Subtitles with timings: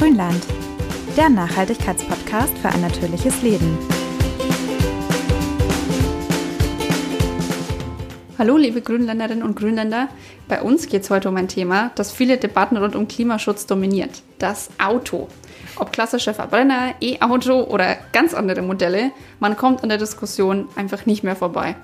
[0.00, 0.42] Grünland,
[1.14, 3.76] der Nachhaltigkeitspodcast für ein natürliches Leben.
[8.38, 10.08] Hallo, liebe Grünländerinnen und Grünländer.
[10.48, 14.22] Bei uns geht es heute um ein Thema, das viele Debatten rund um Klimaschutz dominiert:
[14.38, 15.28] das Auto.
[15.76, 21.24] Ob klassische Verbrenner, E-Auto oder ganz andere Modelle, man kommt an der Diskussion einfach nicht
[21.24, 21.76] mehr vorbei.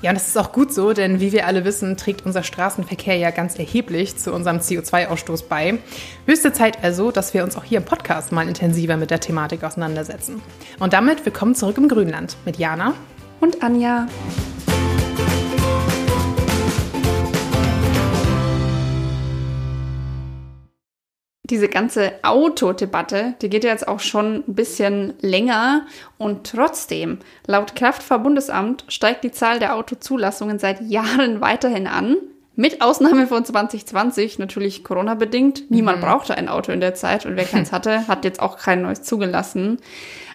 [0.00, 3.16] Ja, und das ist auch gut so, denn wie wir alle wissen, trägt unser Straßenverkehr
[3.16, 5.78] ja ganz erheblich zu unserem CO2-Ausstoß bei.
[6.24, 9.64] Höchste Zeit also, dass wir uns auch hier im Podcast mal intensiver mit der Thematik
[9.64, 10.40] auseinandersetzen.
[10.78, 12.94] Und damit willkommen zurück im Grünland mit Jana
[13.40, 14.06] und Anja.
[21.50, 25.86] Diese ganze Autodebatte, die geht ja jetzt auch schon ein bisschen länger
[26.18, 32.16] und trotzdem, laut Kraftfahrbundesamt steigt die Zahl der Autozulassungen seit Jahren weiterhin an.
[32.54, 35.70] Mit Ausnahme von 2020, natürlich Corona-bedingt.
[35.70, 36.02] Niemand mhm.
[36.02, 39.02] brauchte ein Auto in der Zeit und wer keins hatte, hat jetzt auch kein neues
[39.02, 39.78] zugelassen.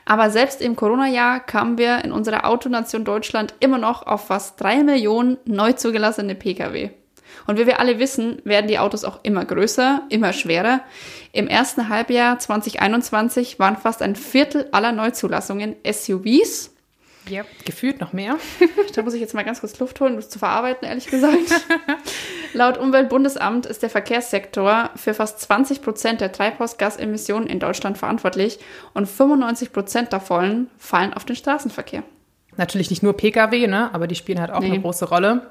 [0.06, 4.84] Aber selbst im Corona-Jahr kamen wir in unserer Autonation Deutschland immer noch auf fast drei
[4.84, 6.91] Millionen neu zugelassene Pkw.
[7.47, 10.81] Und wie wir alle wissen, werden die Autos auch immer größer, immer schwerer.
[11.31, 16.72] Im ersten Halbjahr 2021 waren fast ein Viertel aller Neuzulassungen SUVs.
[17.30, 18.38] Ja, gefühlt noch mehr.
[18.95, 21.66] da muss ich jetzt mal ganz kurz Luft holen, um das zu verarbeiten, ehrlich gesagt.
[22.53, 28.59] Laut Umweltbundesamt ist der Verkehrssektor für fast 20 Prozent der Treibhausgasemissionen in Deutschland verantwortlich
[28.94, 32.03] und 95 Prozent davon fallen auf den Straßenverkehr.
[32.57, 33.89] Natürlich nicht nur Pkw, ne?
[33.94, 34.67] aber die spielen halt auch nee.
[34.67, 35.47] eine große Rolle.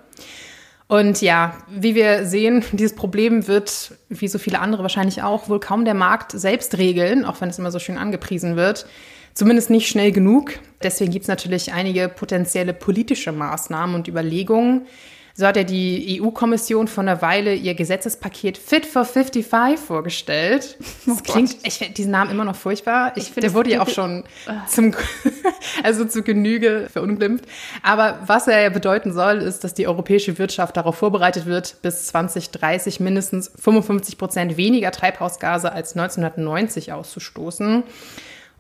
[0.89, 5.61] Und ja, wie wir sehen, dieses Problem wird, wie so viele andere wahrscheinlich auch, wohl
[5.61, 8.87] kaum der Markt selbst regeln, auch wenn es immer so schön angepriesen wird.
[9.35, 10.59] Zumindest nicht schnell genug.
[10.83, 14.87] Deswegen gibt es natürlich einige potenzielle politische Maßnahmen und Überlegungen,
[15.35, 20.77] so hat ja die EU-Kommission vor einer Weile ihr Gesetzespaket Fit for 55 vorgestellt.
[21.05, 23.13] Das oh klingt, ich finde diesen Namen immer noch furchtbar.
[23.17, 24.65] Ich, ich der wurde ja auch schon ah.
[24.67, 24.95] zum,
[25.83, 27.45] also zu Genüge verunglimpft.
[27.83, 32.07] Aber was er ja bedeuten soll, ist, dass die europäische Wirtschaft darauf vorbereitet wird, bis
[32.07, 37.83] 2030 mindestens 55 Prozent weniger Treibhausgase als 1990 auszustoßen.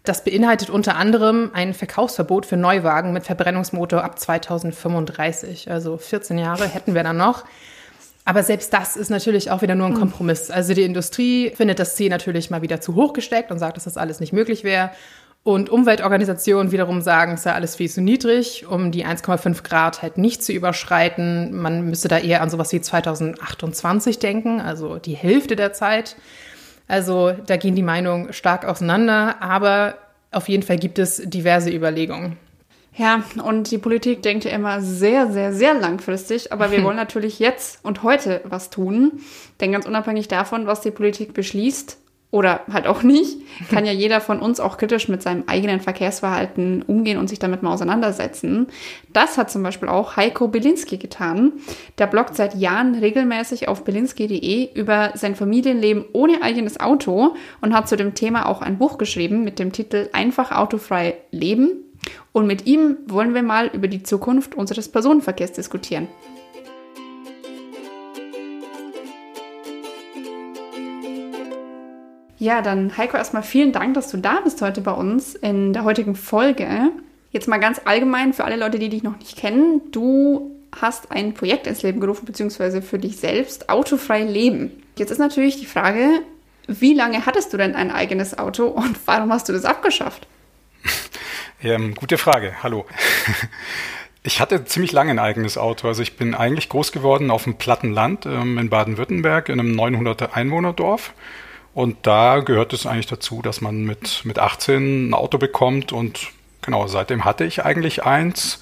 [0.05, 5.71] Das beinhaltet unter anderem ein Verkaufsverbot für Neuwagen mit Verbrennungsmotor ab 2035.
[5.71, 7.45] Also 14 Jahre hätten wir dann noch.
[8.25, 10.01] Aber selbst das ist natürlich auch wieder nur ein hm.
[10.01, 10.51] Kompromiss.
[10.51, 13.85] Also die Industrie findet das Ziel natürlich mal wieder zu hoch gesteckt und sagt, dass
[13.85, 14.91] das alles nicht möglich wäre.
[15.45, 20.17] Und Umweltorganisationen wiederum sagen, es sei alles viel zu niedrig, um die 1,5 Grad halt
[20.17, 21.53] nicht zu überschreiten.
[21.53, 26.15] Man müsste da eher an sowas wie 2028 denken, also die Hälfte der Zeit.
[26.93, 29.95] Also da gehen die Meinungen stark auseinander, aber
[30.31, 32.37] auf jeden Fall gibt es diverse Überlegungen.
[32.95, 37.39] Ja, und die Politik denkt ja immer sehr, sehr, sehr langfristig, aber wir wollen natürlich
[37.39, 39.23] jetzt und heute was tun.
[39.63, 41.97] Denn ganz unabhängig davon, was die Politik beschließt,
[42.33, 43.39] oder halt auch nicht,
[43.71, 47.63] kann ja jeder von uns auch kritisch mit seinem eigenen Verkehrsverhalten umgehen und sich damit
[47.63, 48.67] mal auseinandersetzen.
[49.13, 51.53] Das hat zum Beispiel auch Heiko Belinski getan.
[51.99, 57.89] Der bloggt seit Jahren regelmäßig auf belinski.de über sein Familienleben ohne eigenes Auto und hat
[57.89, 61.85] zu dem Thema auch ein Buch geschrieben mit dem Titel Einfach autofrei leben.
[62.33, 66.09] Und mit ihm wollen wir mal über die Zukunft unseres Personenverkehrs diskutieren.
[72.43, 75.85] Ja, dann Heiko, erstmal vielen Dank, dass du da bist heute bei uns in der
[75.85, 76.91] heutigen Folge.
[77.31, 79.81] Jetzt mal ganz allgemein für alle Leute, die dich noch nicht kennen.
[79.93, 84.73] Du hast ein Projekt ins Leben gerufen, beziehungsweise für dich selbst, Autofrei Leben.
[84.97, 86.09] Jetzt ist natürlich die Frage,
[86.67, 90.27] wie lange hattest du denn ein eigenes Auto und warum hast du das abgeschafft?
[91.65, 92.87] Ähm, gute Frage, hallo.
[94.25, 95.87] Ich hatte ziemlich lange ein eigenes Auto.
[95.87, 99.77] Also ich bin eigentlich groß geworden auf dem platten Land ähm, in Baden-Württemberg in einem
[99.77, 101.13] 900 Einwohnerdorf.
[101.75, 105.93] Und da gehört es eigentlich dazu, dass man mit, mit 18 ein Auto bekommt.
[105.93, 108.61] Und genau, seitdem hatte ich eigentlich eins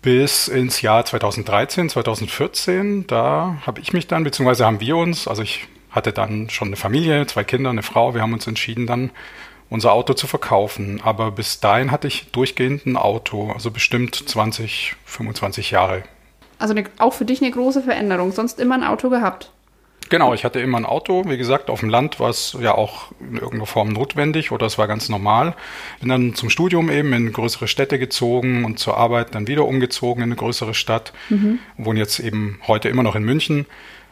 [0.00, 3.06] bis ins Jahr 2013, 2014.
[3.06, 6.76] Da habe ich mich dann, beziehungsweise haben wir uns, also ich hatte dann schon eine
[6.76, 8.14] Familie, zwei Kinder, eine Frau.
[8.14, 9.10] Wir haben uns entschieden, dann
[9.70, 11.00] unser Auto zu verkaufen.
[11.02, 16.04] Aber bis dahin hatte ich durchgehend ein Auto, also bestimmt 20, 25 Jahre.
[16.58, 19.50] Also eine, auch für dich eine große Veränderung, sonst immer ein Auto gehabt.
[20.10, 21.24] Genau, ich hatte immer ein Auto.
[21.26, 24.78] Wie gesagt, auf dem Land war es ja auch in irgendeiner Form notwendig oder es
[24.78, 25.54] war ganz normal.
[26.00, 30.22] Bin dann zum Studium eben in größere Städte gezogen und zur Arbeit dann wieder umgezogen
[30.22, 31.12] in eine größere Stadt.
[31.30, 31.58] Mhm.
[31.78, 33.66] Wohne jetzt eben heute immer noch in München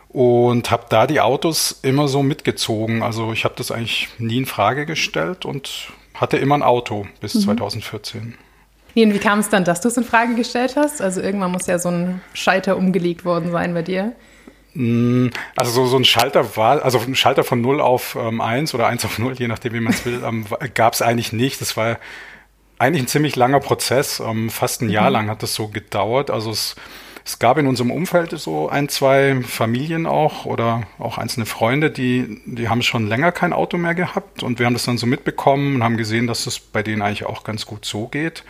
[0.09, 3.03] und habe da die Autos immer so mitgezogen.
[3.03, 7.35] Also ich habe das eigentlich nie in Frage gestellt und hatte immer ein Auto bis
[7.35, 7.41] mhm.
[7.41, 8.35] 2014.
[8.95, 11.01] Nee, und wie kam es dann, dass du es in Frage gestellt hast?
[11.01, 14.13] Also irgendwann muss ja so ein Scheiter umgelegt worden sein bei dir.
[14.75, 18.75] Mm, also so, so ein Schalter war, also ein Schalter von 0 auf ähm, 1
[18.75, 21.61] oder 1 auf 0, je nachdem, wie man es will, ähm, gab es eigentlich nicht.
[21.61, 21.99] Das war
[22.79, 24.21] eigentlich ein ziemlich langer Prozess.
[24.21, 25.13] Ähm, fast ein Jahr mhm.
[25.15, 26.31] lang hat das so gedauert.
[26.31, 26.75] Also es,
[27.25, 32.41] es gab in unserem Umfeld so ein, zwei Familien auch oder auch einzelne Freunde, die,
[32.47, 35.77] die haben schon länger kein Auto mehr gehabt und wir haben das dann so mitbekommen
[35.77, 38.43] und haben gesehen, dass es bei denen eigentlich auch ganz gut so geht.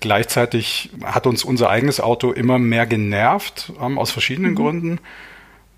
[0.00, 4.56] Gleichzeitig hat uns unser eigenes Auto immer mehr genervt, ähm, aus verschiedenen mhm.
[4.56, 5.00] Gründen.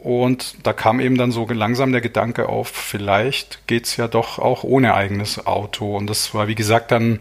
[0.03, 4.65] Und da kam eben dann so langsam der Gedanke auf, vielleicht geht's ja doch auch
[4.65, 5.97] ohne eigenes Auto.
[5.97, 7.21] Und das war, wie gesagt, dann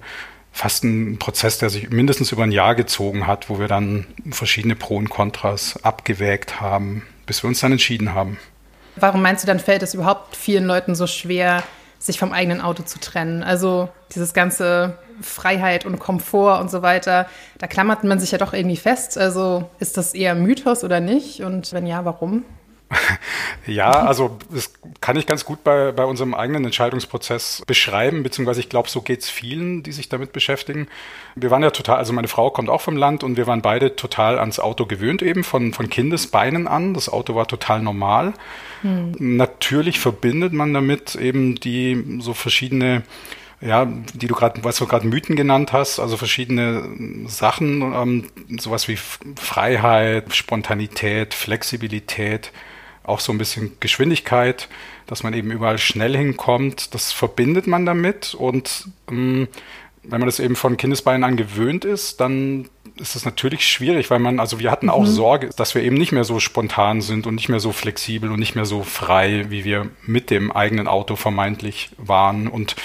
[0.52, 4.76] fast ein Prozess, der sich mindestens über ein Jahr gezogen hat, wo wir dann verschiedene
[4.76, 8.38] Pro und Kontras abgewägt haben, bis wir uns dann entschieden haben.
[8.96, 11.64] Warum meinst du, dann fällt es überhaupt vielen Leuten so schwer,
[12.00, 13.44] sich vom eigenen Auto zu trennen?
[13.44, 17.28] Also dieses ganze Freiheit und Komfort und so weiter,
[17.58, 19.18] da klammert man sich ja doch irgendwie fest.
[19.18, 21.42] Also ist das eher Mythos oder nicht?
[21.44, 22.46] Und wenn ja, warum?
[23.68, 28.70] Ja, also das kann ich ganz gut bei, bei unserem eigenen Entscheidungsprozess beschreiben, beziehungsweise ich
[28.70, 30.88] glaube, so geht es vielen, die sich damit beschäftigen.
[31.36, 33.96] Wir waren ja total, also meine Frau kommt auch vom Land und wir waren beide
[33.96, 36.96] total ans Auto gewöhnt, eben von, von Kindesbeinen an.
[36.96, 38.34] Das Auto war total normal.
[38.82, 39.14] Hm.
[39.20, 43.04] Natürlich verbindet man damit eben die so verschiedene
[43.62, 48.88] ja, die du gerade, was du gerade Mythen genannt hast, also verschiedene Sachen, ähm, sowas
[48.88, 52.54] wie Freiheit, Spontanität, Flexibilität,
[53.10, 54.70] auch so ein bisschen Geschwindigkeit,
[55.08, 59.48] dass man eben überall schnell hinkommt, das verbindet man damit und ähm,
[60.04, 62.70] wenn man das eben von Kindesbeinen an gewöhnt ist, dann
[63.00, 65.08] ist es natürlich schwierig, weil man, also wir hatten auch mhm.
[65.08, 68.40] Sorge, dass wir eben nicht mehr so spontan sind und nicht mehr so flexibel und
[68.40, 72.48] nicht mehr so frei, wie wir mit dem eigenen Auto vermeintlich waren.
[72.48, 72.76] Und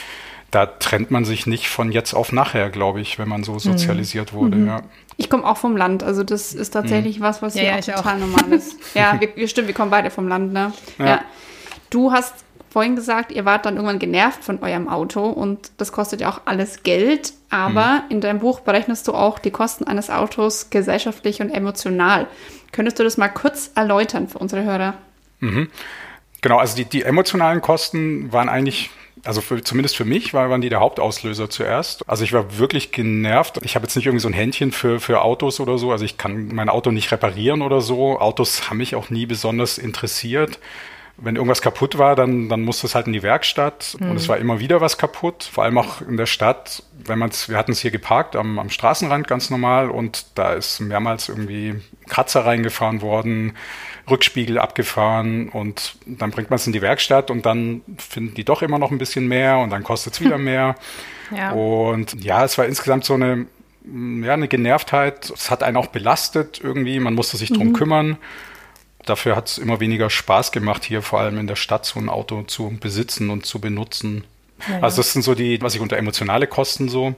[0.50, 3.58] da trennt man sich nicht von jetzt auf nachher, glaube ich, wenn man so mhm.
[3.58, 4.36] sozialisiert mhm.
[4.36, 4.58] wurde.
[4.58, 4.82] Ja.
[5.16, 7.24] Ich komme auch vom Land, also das ist tatsächlich mhm.
[7.24, 8.26] was, was ja, hier ja, auch total auch.
[8.26, 8.76] normal ist.
[8.94, 10.72] ja, wir, wir, stimmt, wir kommen beide vom Land, ne?
[10.98, 11.06] Ja.
[11.06, 11.24] ja.
[11.90, 12.34] Du hast
[12.70, 16.40] vorhin gesagt, ihr wart dann irgendwann genervt von eurem Auto und das kostet ja auch
[16.44, 18.10] alles Geld, aber mhm.
[18.10, 22.26] in deinem Buch berechnest du auch die Kosten eines Autos gesellschaftlich und emotional.
[22.72, 24.94] Könntest du das mal kurz erläutern für unsere Hörer?
[25.38, 25.70] Mhm.
[26.40, 28.90] Genau, also die, die emotionalen Kosten waren eigentlich
[29.24, 32.08] also für, zumindest für mich waren die der Hauptauslöser zuerst.
[32.08, 33.58] Also ich war wirklich genervt.
[33.62, 35.92] Ich habe jetzt nicht irgendwie so ein Händchen für, für Autos oder so.
[35.92, 38.18] Also ich kann mein Auto nicht reparieren oder so.
[38.20, 40.58] Autos haben mich auch nie besonders interessiert.
[41.16, 44.10] Wenn irgendwas kaputt war, dann, dann musste es halt in die Werkstatt mhm.
[44.10, 45.44] und es war immer wieder was kaputt.
[45.44, 48.68] Vor allem auch in der Stadt, wenn man wir hatten es hier geparkt am, am
[48.68, 51.76] Straßenrand ganz normal und da ist mehrmals irgendwie
[52.08, 53.54] Kratzer reingefahren worden
[54.10, 58.62] Rückspiegel abgefahren und dann bringt man es in die Werkstatt und dann finden die doch
[58.62, 60.74] immer noch ein bisschen mehr und dann kostet es wieder mehr.
[61.34, 61.52] ja.
[61.52, 63.46] Und ja, es war insgesamt so eine,
[63.84, 65.30] ja, eine Genervtheit.
[65.30, 67.72] Es hat einen auch belastet irgendwie, man musste sich drum mhm.
[67.72, 68.16] kümmern.
[69.06, 72.08] Dafür hat es immer weniger Spaß gemacht, hier vor allem in der Stadt so ein
[72.08, 74.24] Auto zu besitzen und zu benutzen.
[74.68, 77.14] Ja, also das sind so die, was ich unter emotionale Kosten so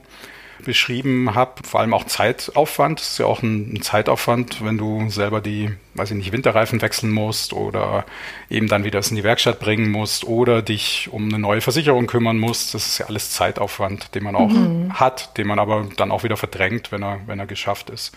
[0.63, 2.99] beschrieben habe, vor allem auch Zeitaufwand.
[2.99, 6.81] Das ist ja auch ein, ein, Zeitaufwand, wenn du selber die, weiß ich nicht, Winterreifen
[6.81, 8.05] wechseln musst oder
[8.49, 12.07] eben dann wieder es in die Werkstatt bringen musst oder dich um eine neue Versicherung
[12.07, 12.73] kümmern musst.
[12.73, 14.93] Das ist ja alles Zeitaufwand, den man auch mhm.
[14.93, 18.15] hat, den man aber dann auch wieder verdrängt, wenn er, wenn er geschafft ist.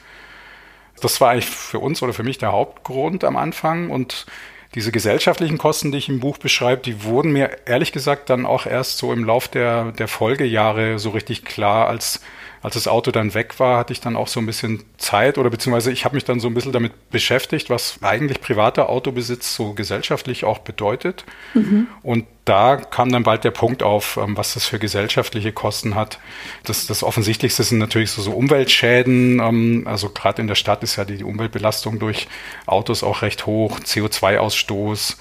[1.00, 4.26] Das war eigentlich für uns oder für mich der Hauptgrund am Anfang und
[4.74, 8.66] diese gesellschaftlichen Kosten, die ich im Buch beschreibe, die wurden mir ehrlich gesagt dann auch
[8.66, 12.20] erst so im Lauf der, der Folgejahre so richtig klar, als
[12.62, 15.48] als das Auto dann weg war, hatte ich dann auch so ein bisschen Zeit oder
[15.48, 19.72] beziehungsweise ich habe mich dann so ein bisschen damit beschäftigt, was eigentlich privater Autobesitz so
[19.72, 21.24] gesellschaftlich auch bedeutet.
[21.54, 21.86] Mhm.
[22.02, 26.18] Und da kam dann bald der Punkt auf, ähm, was das für gesellschaftliche Kosten hat.
[26.64, 29.40] Das, das Offensichtlichste sind natürlich so, so Umweltschäden.
[29.40, 32.28] Ähm, also gerade in der Stadt ist ja die Umweltbelastung durch
[32.66, 35.16] Autos auch recht hoch, CO2-Ausstoß.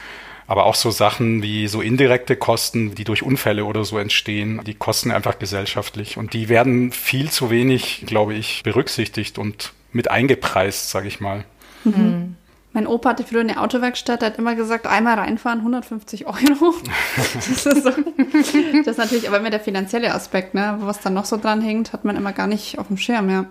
[0.49, 4.73] Aber auch so Sachen wie so indirekte Kosten, die durch Unfälle oder so entstehen, die
[4.73, 6.17] kosten einfach gesellschaftlich.
[6.17, 11.45] Und die werden viel zu wenig, glaube ich, berücksichtigt und mit eingepreist, sage ich mal.
[11.83, 12.35] Mhm.
[12.73, 16.33] Mein Opa hatte früher eine Autowerkstatt, der hat immer gesagt, einmal reinfahren, 150 Euro.
[17.15, 20.77] Das ist, so, das ist natürlich aber immer der finanzielle Aspekt, ne?
[20.79, 23.45] Was dann noch so dran hängt, hat man immer gar nicht auf dem Schirm, ja.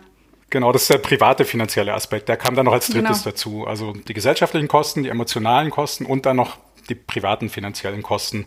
[0.50, 2.28] Genau, das ist der private finanzielle Aspekt.
[2.28, 3.30] Der kam dann noch als drittes genau.
[3.30, 3.66] dazu.
[3.66, 6.56] Also die gesellschaftlichen Kosten, die emotionalen Kosten und dann noch
[6.88, 8.47] die privaten finanziellen Kosten,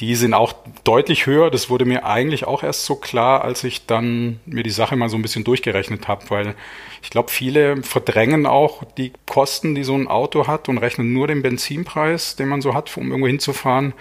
[0.00, 1.50] die sind auch deutlich höher.
[1.50, 5.08] Das wurde mir eigentlich auch erst so klar, als ich dann mir die Sache mal
[5.08, 6.54] so ein bisschen durchgerechnet habe, weil
[7.02, 11.26] ich glaube, viele verdrängen auch die Kosten, die so ein Auto hat und rechnen nur
[11.26, 13.92] den Benzinpreis, den man so hat, um irgendwo hinzufahren.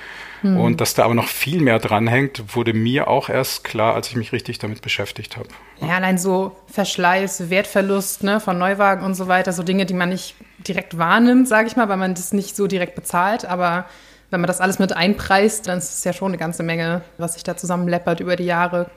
[0.44, 0.58] Mhm.
[0.58, 4.16] Und dass da aber noch viel mehr dranhängt, wurde mir auch erst klar, als ich
[4.16, 5.50] mich richtig damit beschäftigt habe.
[5.82, 10.10] Ja, allein so Verschleiß, Wertverlust ne, von Neuwagen und so weiter, so Dinge, die man
[10.10, 10.36] nicht
[10.68, 13.46] direkt wahrnimmt, sage ich mal, weil man das nicht so direkt bezahlt.
[13.46, 13.86] Aber
[14.30, 17.34] wenn man das alles mit einpreist, dann ist es ja schon eine ganze Menge, was
[17.34, 18.89] sich da zusammenleppert über die Jahre.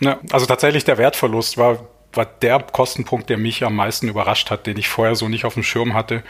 [0.00, 4.66] Ja, also tatsächlich der Wertverlust war, war der Kostenpunkt, der mich am meisten überrascht hat,
[4.66, 6.22] den ich vorher so nicht auf dem Schirm hatte.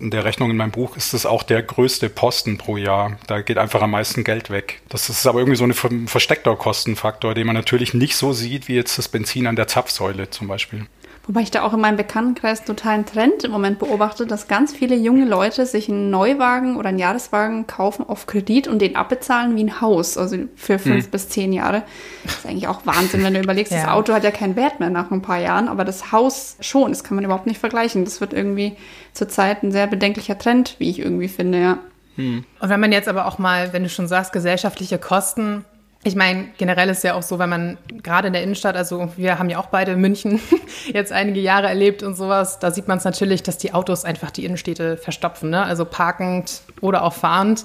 [0.00, 3.18] In der Rechnung in meinem Buch ist es auch der größte Posten pro Jahr.
[3.26, 4.80] Da geht einfach am meisten Geld weg.
[4.88, 8.76] Das ist aber irgendwie so ein versteckter Kostenfaktor, den man natürlich nicht so sieht wie
[8.76, 10.86] jetzt das Benzin an der Zapfsäule zum Beispiel.
[11.28, 14.96] Wobei ich da auch in meinem Bekanntenkreis totalen Trend im Moment beobachte, dass ganz viele
[14.96, 19.64] junge Leute sich einen Neuwagen oder einen Jahreswagen kaufen auf Kredit und den abbezahlen wie
[19.64, 21.10] ein Haus, also für fünf hm.
[21.10, 21.82] bis zehn Jahre.
[22.24, 23.82] Das ist eigentlich auch Wahnsinn, wenn du überlegst, ja.
[23.82, 26.92] das Auto hat ja keinen Wert mehr nach ein paar Jahren, aber das Haus schon,
[26.92, 28.06] das kann man überhaupt nicht vergleichen.
[28.06, 28.78] Das wird irgendwie
[29.12, 31.78] zurzeit ein sehr bedenklicher Trend, wie ich irgendwie finde, ja.
[32.16, 32.46] Hm.
[32.58, 35.66] Und wenn man jetzt aber auch mal, wenn du schon sagst, gesellschaftliche Kosten,
[36.04, 39.38] ich meine, generell ist ja auch so, wenn man gerade in der Innenstadt, also wir
[39.38, 40.40] haben ja auch beide München
[40.92, 44.30] jetzt einige Jahre erlebt und sowas, da sieht man es natürlich, dass die Autos einfach
[44.30, 45.62] die Innenstädte verstopfen, ne?
[45.62, 47.64] also parkend oder auch fahrend.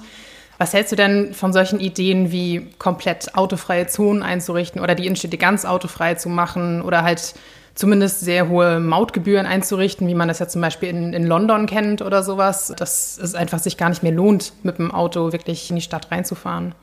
[0.58, 5.36] Was hältst du denn von solchen Ideen wie komplett autofreie Zonen einzurichten oder die Innenstädte
[5.36, 7.34] ganz autofrei zu machen oder halt
[7.74, 12.02] zumindest sehr hohe Mautgebühren einzurichten, wie man das ja zum Beispiel in, in London kennt
[12.02, 15.76] oder sowas, dass es einfach sich gar nicht mehr lohnt, mit dem Auto wirklich in
[15.76, 16.74] die Stadt reinzufahren?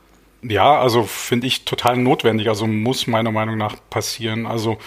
[0.42, 2.48] Ja, also finde ich total notwendig.
[2.48, 4.46] Also muss meiner Meinung nach passieren.
[4.46, 4.78] Also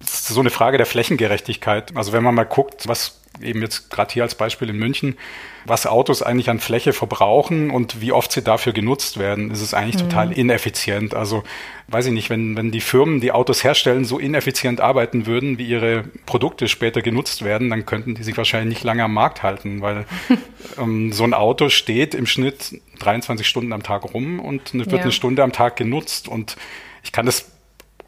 [0.00, 1.96] so eine Frage der Flächengerechtigkeit.
[1.96, 5.16] Also wenn man mal guckt, was eben jetzt gerade hier als Beispiel in München,
[5.64, 9.74] was Autos eigentlich an Fläche verbrauchen und wie oft sie dafür genutzt werden, ist es
[9.74, 10.08] eigentlich mhm.
[10.08, 11.14] total ineffizient.
[11.14, 11.44] Also
[11.88, 15.66] weiß ich nicht, wenn, wenn die Firmen, die Autos herstellen, so ineffizient arbeiten würden, wie
[15.66, 19.82] ihre Produkte später genutzt werden, dann könnten die sich wahrscheinlich nicht lange am Markt halten,
[19.82, 20.04] weil
[20.78, 24.98] ähm, so ein Auto steht im Schnitt 23 Stunden am Tag rum und wird ja.
[24.98, 26.28] eine Stunde am Tag genutzt.
[26.28, 26.56] Und
[27.02, 27.51] ich kann das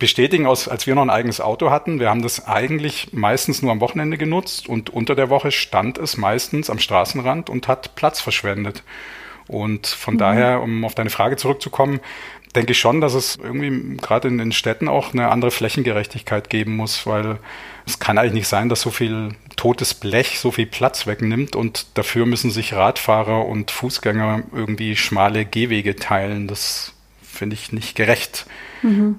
[0.04, 1.98] bestätigen, aus, als wir noch ein eigenes Auto hatten.
[1.98, 6.18] Wir haben das eigentlich meistens nur am Wochenende genutzt und unter der Woche stand es
[6.18, 8.82] meistens am Straßenrand und hat Platz verschwendet.
[9.46, 10.18] Und von mhm.
[10.18, 12.00] daher, um auf deine Frage zurückzukommen,
[12.54, 16.76] denke ich schon, dass es irgendwie gerade in den Städten auch eine andere Flächengerechtigkeit geben
[16.76, 17.38] muss, weil
[17.86, 21.86] es kann eigentlich nicht sein, dass so viel totes Blech so viel Platz wegnimmt und
[21.94, 26.46] dafür müssen sich Radfahrer und Fußgänger irgendwie schmale Gehwege teilen.
[26.46, 26.92] Das
[27.22, 28.44] finde ich nicht gerecht.
[28.82, 29.16] Mhm.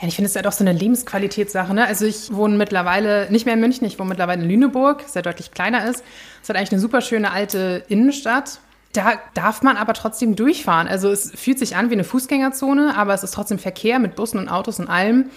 [0.00, 1.72] Ja, ich finde es ja doch so eine Lebensqualitätssache.
[1.72, 1.86] Ne?
[1.86, 5.22] Also ich wohne mittlerweile nicht mehr in München, ich wohne mittlerweile in Lüneburg, das ja
[5.22, 6.04] deutlich kleiner ist.
[6.42, 8.60] Es hat eigentlich eine super schöne alte Innenstadt.
[8.92, 10.86] Da darf man aber trotzdem durchfahren.
[10.88, 14.38] Also es fühlt sich an wie eine Fußgängerzone, aber es ist trotzdem Verkehr mit Bussen
[14.38, 15.30] und Autos und allem.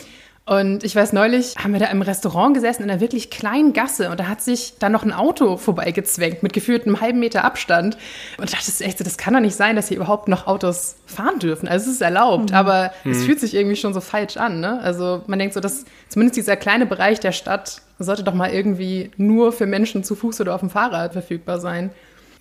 [0.50, 4.10] Und ich weiß, neulich haben wir da im Restaurant gesessen in einer wirklich kleinen Gasse
[4.10, 8.00] und da hat sich dann noch ein Auto vorbeigezwängt mit gefühlt einem halben Meter Abstand.
[8.40, 10.96] Und ich dachte echt so, das kann doch nicht sein, dass hier überhaupt noch Autos
[11.06, 11.68] fahren dürfen.
[11.68, 12.56] Also es ist erlaubt, mhm.
[12.56, 13.12] aber mhm.
[13.12, 14.60] es fühlt sich irgendwie schon so falsch an.
[14.60, 14.80] Ne?
[14.82, 19.12] Also man denkt so, dass zumindest dieser kleine Bereich der Stadt sollte doch mal irgendwie
[19.18, 21.92] nur für Menschen zu Fuß oder auf dem Fahrrad verfügbar sein.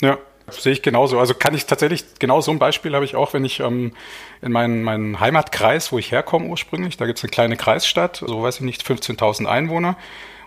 [0.01, 0.17] Ja,
[0.51, 1.19] Sehe ich genauso.
[1.19, 3.93] Also kann ich tatsächlich, genau so ein Beispiel habe ich auch, wenn ich ähm,
[4.43, 8.43] in meinen, meinen Heimatkreis, wo ich herkomme ursprünglich, da gibt es eine kleine Kreisstadt, so
[8.43, 9.97] weiß ich nicht, 15.000 Einwohner.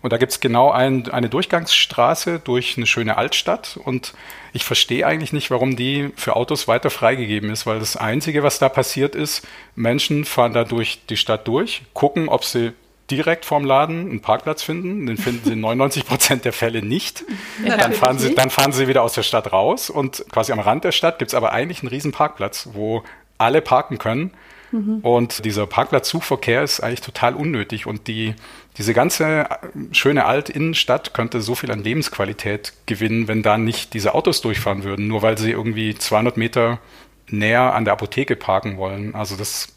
[0.01, 3.79] Und da gibt es genau ein, eine Durchgangsstraße durch eine schöne Altstadt.
[3.83, 4.13] Und
[4.51, 8.57] ich verstehe eigentlich nicht, warum die für Autos weiter freigegeben ist, weil das Einzige, was
[8.57, 12.73] da passiert ist, Menschen fahren da durch die Stadt durch, gucken, ob sie
[13.11, 15.05] direkt vorm Laden einen Parkplatz finden.
[15.05, 17.23] Den finden sie in 99 Prozent der Fälle nicht.
[17.65, 20.59] Ja, dann, fahren sie, dann fahren sie wieder aus der Stadt raus und quasi am
[20.59, 23.03] Rand der Stadt gibt es aber eigentlich einen riesen Parkplatz, wo
[23.37, 24.31] alle parken können.
[24.71, 24.99] Mhm.
[25.01, 27.85] Und dieser Parkplatzzugverkehr ist eigentlich total unnötig.
[27.85, 28.35] Und die,
[28.77, 29.47] diese ganze
[29.91, 35.07] schöne Alt-Innenstadt könnte so viel an Lebensqualität gewinnen, wenn da nicht diese Autos durchfahren würden,
[35.07, 36.79] nur weil sie irgendwie 200 Meter
[37.27, 39.15] näher an der Apotheke parken wollen.
[39.15, 39.75] Also das,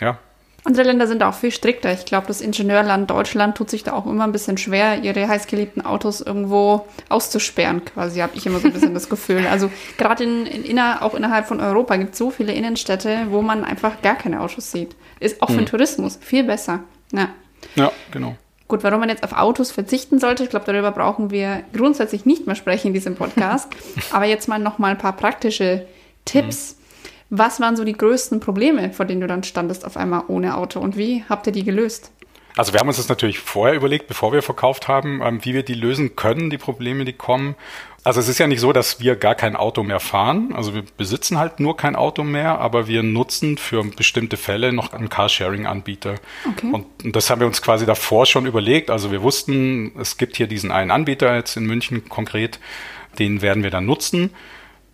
[0.00, 0.18] ja,
[0.64, 1.92] andere Länder sind auch viel strikter.
[1.92, 5.84] Ich glaube, das Ingenieurland Deutschland tut sich da auch immer ein bisschen schwer, ihre heißgeliebten
[5.84, 9.46] Autos irgendwo auszusperren, quasi, habe ich immer so ein bisschen das Gefühl.
[9.46, 13.40] Also gerade in, in inner, auch innerhalb von Europa gibt es so viele Innenstädte, wo
[13.40, 14.94] man einfach gar keine Autos sieht.
[15.18, 15.66] Ist auch für den hm.
[15.66, 16.80] Tourismus viel besser.
[17.12, 17.30] Ja.
[17.76, 18.36] ja, genau.
[18.68, 22.46] Gut, warum man jetzt auf Autos verzichten sollte, ich glaube, darüber brauchen wir grundsätzlich nicht
[22.46, 23.68] mehr sprechen in diesem Podcast.
[24.12, 25.86] Aber jetzt mal noch mal ein paar praktische
[26.26, 26.74] Tipps.
[26.74, 26.79] Mhm
[27.30, 30.80] was waren so die größten Probleme, vor denen du dann standest auf einmal ohne Auto
[30.80, 32.10] und wie habt ihr die gelöst?
[32.56, 35.62] Also wir haben uns das natürlich vorher überlegt, bevor wir verkauft haben, ähm, wie wir
[35.62, 37.54] die lösen können, die Probleme, die kommen.
[38.02, 40.52] Also es ist ja nicht so, dass wir gar kein Auto mehr fahren.
[40.54, 44.92] Also wir besitzen halt nur kein Auto mehr, aber wir nutzen für bestimmte Fälle noch
[44.92, 46.14] einen Carsharing-Anbieter.
[46.48, 46.72] Okay.
[46.72, 48.90] Und das haben wir uns quasi davor schon überlegt.
[48.90, 52.58] Also wir wussten, es gibt hier diesen einen Anbieter jetzt in München konkret,
[53.18, 54.30] den werden wir dann nutzen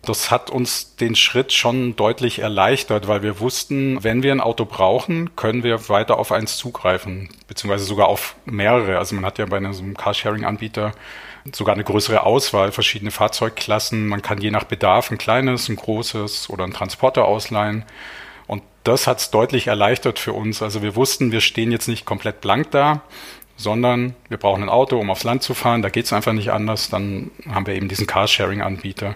[0.07, 4.65] das hat uns den Schritt schon deutlich erleichtert, weil wir wussten, wenn wir ein Auto
[4.65, 8.97] brauchen, können wir weiter auf eins zugreifen, beziehungsweise sogar auf mehrere.
[8.97, 10.93] Also man hat ja bei einem Carsharing-Anbieter
[11.51, 14.07] sogar eine größere Auswahl, verschiedene Fahrzeugklassen.
[14.07, 17.83] Man kann je nach Bedarf ein kleines, ein großes oder ein Transporter ausleihen.
[18.47, 20.61] Und das hat es deutlich erleichtert für uns.
[20.61, 23.01] Also wir wussten, wir stehen jetzt nicht komplett blank da,
[23.57, 25.81] sondern wir brauchen ein Auto, um aufs Land zu fahren.
[25.81, 26.89] Da geht es einfach nicht anders.
[26.89, 29.15] Dann haben wir eben diesen Carsharing-Anbieter.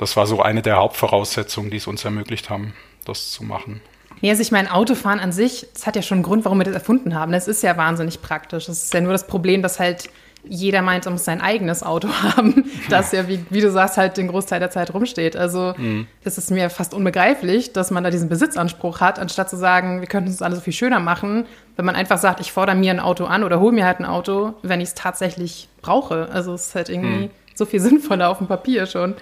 [0.00, 2.72] Das war so eine der Hauptvoraussetzungen, die es uns ermöglicht haben,
[3.04, 3.82] das zu machen.
[4.22, 6.64] Ja, also ich meine, Autofahren an sich, das hat ja schon einen Grund, warum wir
[6.64, 7.32] das erfunden haben.
[7.32, 8.64] Das ist ja wahnsinnig praktisch.
[8.64, 10.08] Das ist ja nur das Problem, dass halt
[10.42, 14.16] jeder meint, er muss sein eigenes Auto haben, das ja, wie, wie, du sagst, halt
[14.16, 15.36] den Großteil der Zeit rumsteht.
[15.36, 16.06] Also mhm.
[16.24, 20.08] es ist mir fast unbegreiflich, dass man da diesen Besitzanspruch hat, anstatt zu sagen, wir
[20.08, 21.44] könnten es alles so viel schöner machen,
[21.76, 24.06] wenn man einfach sagt, ich fordere mir ein Auto an oder hole mir halt ein
[24.06, 26.30] Auto, wenn ich es tatsächlich brauche.
[26.32, 27.30] Also es ist halt irgendwie mhm.
[27.54, 29.16] so viel sinnvoller auf dem Papier schon.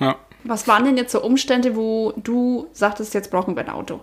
[0.00, 0.16] Ja.
[0.44, 4.00] Was waren denn jetzt so Umstände, wo du sagtest, jetzt brauchen wir ein Auto?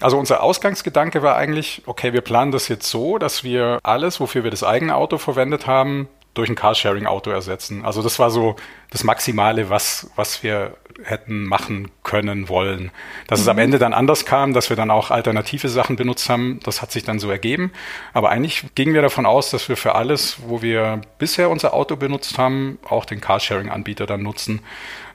[0.00, 4.44] Also unser Ausgangsgedanke war eigentlich, okay, wir planen das jetzt so, dass wir alles, wofür
[4.44, 7.84] wir das eigene Auto verwendet haben, durch ein Carsharing-Auto ersetzen.
[7.84, 8.56] Also das war so
[8.90, 12.90] das Maximale, was, was wir hätten machen können wollen.
[13.26, 13.42] Dass mhm.
[13.42, 13.62] es am mhm.
[13.62, 17.04] Ende dann anders kam, dass wir dann auch alternative Sachen benutzt haben, das hat sich
[17.04, 17.72] dann so ergeben.
[18.12, 21.96] Aber eigentlich gingen wir davon aus, dass wir für alles, wo wir bisher unser Auto
[21.96, 24.60] benutzt haben, auch den Carsharing-Anbieter dann nutzen.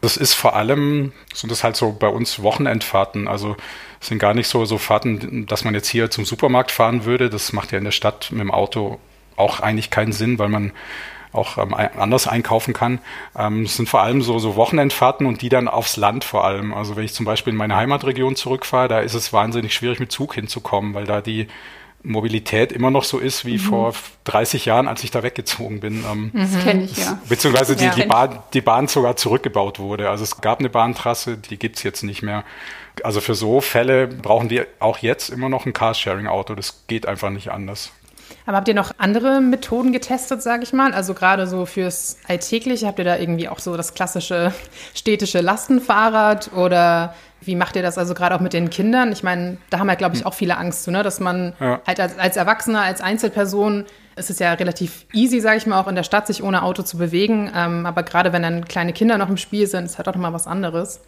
[0.01, 3.27] Das ist vor allem, sind das halt so bei uns Wochenendfahrten.
[3.27, 3.55] Also
[3.99, 7.29] es sind gar nicht so, so Fahrten, dass man jetzt hier zum Supermarkt fahren würde.
[7.29, 8.99] Das macht ja in der Stadt mit dem Auto
[9.37, 10.73] auch eigentlich keinen Sinn, weil man
[11.31, 12.99] auch ähm, anders einkaufen kann.
[13.37, 16.73] Ähm, es sind vor allem so, so Wochenendfahrten und die dann aufs Land vor allem.
[16.73, 20.11] Also wenn ich zum Beispiel in meine Heimatregion zurückfahre, da ist es wahnsinnig schwierig mit
[20.11, 21.47] Zug hinzukommen, weil da die
[22.03, 23.61] Mobilität immer noch so ist wie mhm.
[23.61, 23.93] vor
[24.25, 26.05] 30 Jahren, als ich da weggezogen bin.
[26.09, 26.39] Ähm, mhm.
[26.39, 27.19] Das kenne ich, ja.
[27.27, 27.93] Beziehungsweise die, ja.
[27.93, 30.09] die, Bahn, die Bahn sogar zurückgebaut wurde.
[30.09, 32.43] Also es gab eine Bahntrasse, die gibt's jetzt nicht mehr.
[33.03, 36.55] Also für so Fälle brauchen wir auch jetzt immer noch ein Carsharing-Auto.
[36.55, 37.91] Das geht einfach nicht anders.
[38.47, 40.93] Aber habt ihr noch andere Methoden getestet, sage ich mal?
[40.93, 44.53] Also gerade so fürs Alltägliche, habt ihr da irgendwie auch so das klassische
[44.95, 49.11] städtische Lastenfahrrad oder wie macht ihr das also gerade auch mit den Kindern?
[49.11, 51.03] Ich meine, da haben ja, glaube ich, auch viele Angst zu, ne?
[51.03, 51.81] dass man ja.
[51.85, 53.83] halt als, als Erwachsener, als Einzelperson,
[54.15, 56.83] ist es ja relativ easy, sage ich mal, auch in der Stadt sich ohne Auto
[56.83, 57.51] zu bewegen.
[57.53, 60.33] Ähm, aber gerade wenn dann kleine Kinder noch im Spiel sind, ist halt auch nochmal
[60.33, 61.01] was anderes.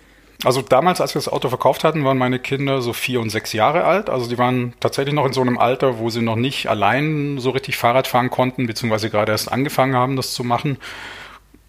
[0.45, 3.51] Also damals, als wir das Auto verkauft hatten, waren meine Kinder so vier und sechs
[3.51, 4.09] Jahre alt.
[4.09, 7.49] Also die waren tatsächlich noch in so einem Alter, wo sie noch nicht allein so
[7.49, 10.77] richtig Fahrrad fahren konnten, beziehungsweise gerade erst angefangen haben, das zu machen.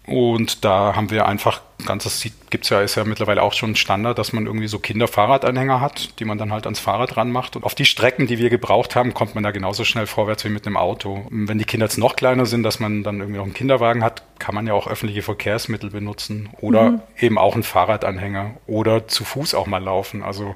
[0.07, 3.75] Und da haben wir einfach, ganz das gibt es ja, ist ja mittlerweile auch schon
[3.75, 7.55] Standard, dass man irgendwie so Kinderfahrradanhänger hat, die man dann halt ans Fahrrad ranmacht.
[7.55, 10.49] Und auf die Strecken, die wir gebraucht haben, kommt man da genauso schnell vorwärts wie
[10.49, 11.27] mit einem Auto.
[11.29, 14.23] wenn die Kinder jetzt noch kleiner sind, dass man dann irgendwie noch einen Kinderwagen hat,
[14.39, 17.01] kann man ja auch öffentliche Verkehrsmittel benutzen oder mhm.
[17.19, 20.23] eben auch einen Fahrradanhänger oder zu Fuß auch mal laufen.
[20.23, 20.55] Also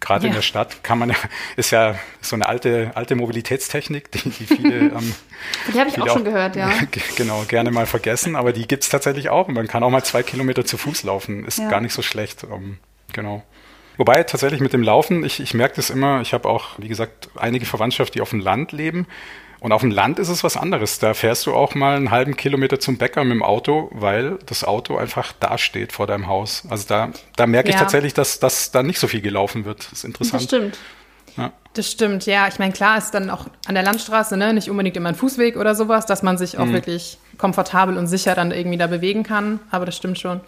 [0.00, 0.28] Gerade ja.
[0.28, 1.16] in der Stadt kann man ja,
[1.56, 4.70] ist ja so eine alte, alte Mobilitätstechnik, die, die viele.
[4.90, 5.14] Ähm,
[5.72, 6.70] die habe ich auch schon gehört, ja.
[7.16, 9.48] Genau, gerne mal vergessen, aber die gibt es tatsächlich auch.
[9.48, 11.44] Und man kann auch mal zwei Kilometer zu Fuß laufen.
[11.44, 11.68] Ist ja.
[11.68, 12.44] gar nicht so schlecht.
[12.44, 12.78] Ähm,
[13.12, 13.42] genau.
[13.96, 17.28] Wobei tatsächlich mit dem Laufen, ich, ich merke das immer, ich habe auch, wie gesagt,
[17.36, 19.06] einige Verwandtschaft, die auf dem Land leben.
[19.60, 20.98] Und auf dem Land ist es was anderes.
[20.98, 24.64] Da fährst du auch mal einen halben Kilometer zum Bäcker mit dem Auto, weil das
[24.64, 26.64] Auto einfach da steht vor deinem Haus.
[26.70, 27.74] Also da, da merke ja.
[27.74, 29.84] ich tatsächlich, dass, dass da nicht so viel gelaufen wird.
[29.84, 30.42] Das ist interessant.
[30.42, 30.78] Das stimmt.
[31.36, 31.52] Ja.
[31.74, 32.48] Das stimmt, ja.
[32.48, 35.56] Ich meine, klar ist dann auch an der Landstraße ne, nicht unbedingt immer ein Fußweg
[35.56, 36.72] oder sowas, dass man sich auch mhm.
[36.72, 39.60] wirklich komfortabel und sicher dann irgendwie da bewegen kann.
[39.70, 40.40] Aber das stimmt schon.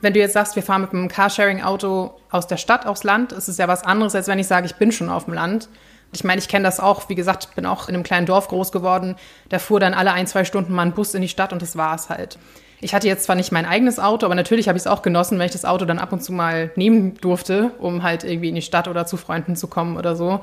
[0.00, 3.48] Wenn du jetzt sagst, wir fahren mit einem Carsharing-Auto aus der Stadt aufs Land, ist
[3.48, 5.68] es ja was anderes, als wenn ich sage, ich bin schon auf dem Land.
[6.16, 7.10] Ich meine, ich kenne das auch.
[7.10, 9.16] Wie gesagt, bin auch in einem kleinen Dorf groß geworden.
[9.50, 11.76] Da fuhr dann alle ein, zwei Stunden mal ein Bus in die Stadt und das
[11.76, 12.38] war es halt.
[12.80, 15.38] Ich hatte jetzt zwar nicht mein eigenes Auto, aber natürlich habe ich es auch genossen,
[15.38, 18.54] wenn ich das Auto dann ab und zu mal nehmen durfte, um halt irgendwie in
[18.54, 20.40] die Stadt oder zu Freunden zu kommen oder so.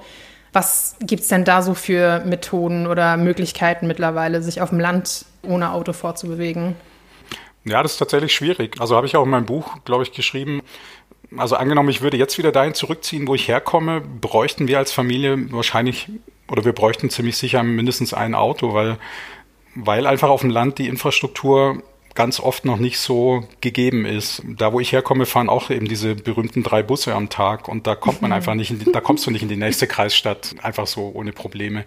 [0.52, 5.26] Was gibt es denn da so für Methoden oder Möglichkeiten mittlerweile, sich auf dem Land
[5.42, 6.76] ohne Auto fortzubewegen?
[7.66, 8.80] Ja, das ist tatsächlich schwierig.
[8.80, 10.62] Also habe ich auch in meinem Buch, glaube ich, geschrieben,
[11.38, 15.52] also angenommen, ich würde jetzt wieder dahin zurückziehen, wo ich herkomme, bräuchten wir als Familie
[15.52, 16.10] wahrscheinlich,
[16.48, 18.98] oder wir bräuchten ziemlich sicher mindestens ein Auto, weil,
[19.76, 21.82] weil einfach auf dem Land die Infrastruktur
[22.16, 24.44] ganz oft noch nicht so gegeben ist.
[24.46, 27.96] Da, wo ich herkomme, fahren auch eben diese berühmten drei Busse am Tag und da
[27.96, 31.12] kommt man einfach nicht, die, da kommst du nicht in die nächste Kreisstadt einfach so
[31.14, 31.86] ohne Probleme.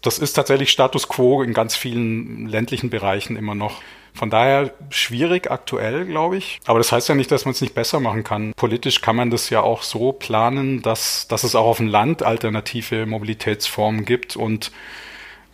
[0.00, 3.82] Das ist tatsächlich Status quo in ganz vielen ländlichen Bereichen immer noch.
[4.14, 6.60] Von daher schwierig aktuell, glaube ich.
[6.66, 8.52] Aber das heißt ja nicht, dass man es nicht besser machen kann.
[8.54, 12.22] Politisch kann man das ja auch so planen, dass, dass es auch auf dem Land
[12.22, 14.70] alternative Mobilitätsformen gibt und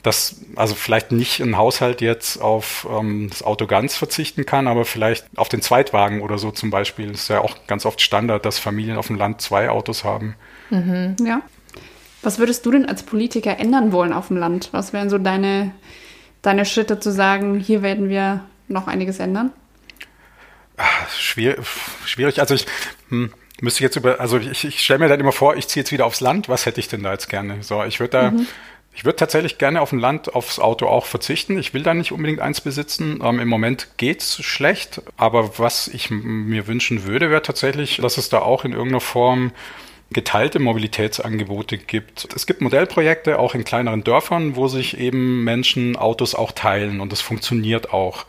[0.02, 4.84] dass also vielleicht nicht ein Haushalt jetzt auf ähm, das Auto ganz verzichten kann, aber
[4.84, 7.10] vielleicht auf den Zweitwagen oder so zum Beispiel.
[7.10, 10.34] Das ist ja auch ganz oft Standard, dass Familien auf dem Land zwei Autos haben.
[10.70, 11.16] Mhm.
[11.24, 11.42] Ja.
[12.22, 14.70] Was würdest du denn als Politiker ändern wollen auf dem Land?
[14.72, 15.72] Was wären so deine
[16.42, 19.52] deine Schritte zu sagen, hier werden wir noch einiges ändern?
[21.16, 21.66] Schwierig.
[22.04, 22.40] schwierig.
[22.40, 22.66] Also ich
[23.08, 25.92] hm, müsste jetzt über, also ich, ich stelle mir dann immer vor, ich ziehe jetzt
[25.92, 26.48] wieder aufs Land.
[26.48, 27.62] Was hätte ich denn da jetzt gerne?
[27.62, 28.46] So, ich würde da, mhm.
[28.94, 31.58] ich würde tatsächlich gerne auf dem Land aufs Auto auch verzichten.
[31.58, 33.20] Ich will da nicht unbedingt eins besitzen.
[33.22, 38.28] Ähm, Im Moment geht's schlecht, aber was ich mir wünschen würde, wäre tatsächlich, dass es
[38.28, 39.52] da auch in irgendeiner Form
[40.10, 42.28] geteilte Mobilitätsangebote gibt.
[42.34, 47.12] Es gibt Modellprojekte auch in kleineren Dörfern, wo sich eben Menschen Autos auch teilen und
[47.12, 48.24] das funktioniert auch.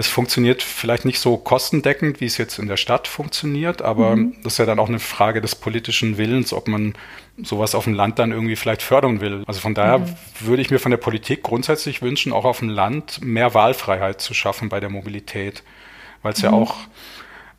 [0.00, 4.36] Es funktioniert vielleicht nicht so kostendeckend, wie es jetzt in der Stadt funktioniert, aber mhm.
[4.44, 6.94] das ist ja dann auch eine Frage des politischen Willens, ob man
[7.42, 9.42] sowas auf dem Land dann irgendwie vielleicht fördern will.
[9.48, 10.14] Also von daher mhm.
[10.38, 14.34] würde ich mir von der Politik grundsätzlich wünschen, auch auf dem Land mehr Wahlfreiheit zu
[14.34, 15.64] schaffen bei der Mobilität,
[16.22, 16.44] weil es mhm.
[16.44, 16.76] ja auch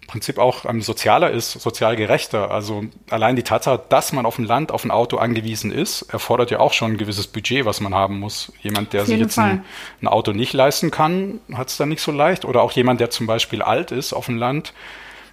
[0.10, 2.52] Prinzip auch ähm, sozialer ist, sozial gerechter.
[2.52, 6.50] Also allein die Tatsache, dass man auf ein Land, auf ein Auto angewiesen ist, erfordert
[6.50, 8.52] ja auch schon ein gewisses Budget, was man haben muss.
[8.62, 9.63] Jemand, der sich jetzt ein,
[10.02, 12.43] ein, Auto nicht leisten kann, hat es dann nicht so leicht.
[12.43, 14.74] Oder auch jemand, der zum Beispiel alt ist auf dem Land,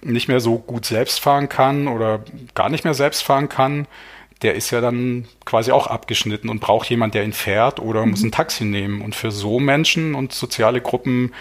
[0.01, 2.21] nicht mehr so gut selbst fahren kann oder
[2.53, 3.87] gar nicht mehr selbst fahren kann,
[4.43, 8.11] der ist ja dann quasi auch abgeschnitten und braucht jemand, der ihn fährt oder mhm.
[8.11, 9.01] muss ein Taxi nehmen.
[9.01, 11.33] Und für so Menschen und soziale Gruppen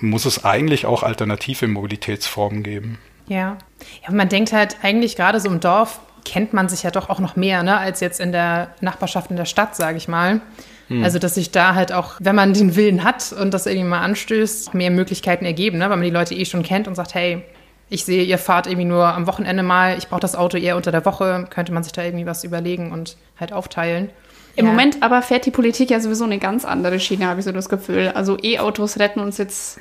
[0.00, 2.98] muss es eigentlich auch alternative Mobilitätsformen geben.
[3.26, 3.58] Ja.
[4.02, 7.20] ja, man denkt halt eigentlich gerade so im Dorf kennt man sich ja doch auch
[7.20, 10.40] noch mehr, ne, als jetzt in der Nachbarschaft in der Stadt, sage ich mal.
[10.88, 11.02] Hm.
[11.02, 14.00] Also, dass sich da halt auch, wenn man den Willen hat und das irgendwie mal
[14.00, 15.84] anstößt, mehr Möglichkeiten ergeben, ne?
[15.84, 17.44] weil man die Leute eh schon kennt und sagt, hey,
[17.90, 20.92] ich sehe, ihr fahrt irgendwie nur am Wochenende mal, ich brauche das Auto eher unter
[20.92, 24.10] der Woche, könnte man sich da irgendwie was überlegen und halt aufteilen.
[24.56, 24.72] Im ja.
[24.72, 27.68] Moment aber fährt die Politik ja sowieso eine ganz andere Schiene, habe ich so das
[27.68, 28.12] Gefühl.
[28.14, 29.78] Also E-Autos retten uns jetzt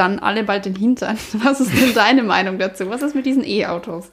[0.00, 1.18] dann alle bald den Hintern.
[1.44, 2.88] Was ist denn deine Meinung dazu?
[2.90, 4.10] Was ist mit diesen E-Autos?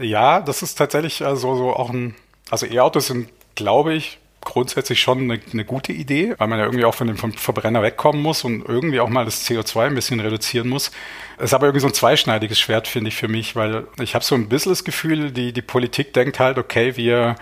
[0.00, 2.14] Ja, das ist tatsächlich also so auch ein,
[2.50, 6.84] also E-Autos sind, glaube ich, grundsätzlich schon eine, eine, gute Idee, weil man ja irgendwie
[6.84, 10.68] auch von dem Verbrenner wegkommen muss und irgendwie auch mal das CO2 ein bisschen reduzieren
[10.68, 10.90] muss.
[11.38, 14.24] Es ist aber irgendwie so ein zweischneidiges Schwert, finde ich, für mich, weil ich habe
[14.24, 17.36] so ein bisschen das Gefühl, die, die Politik denkt halt, okay, wir,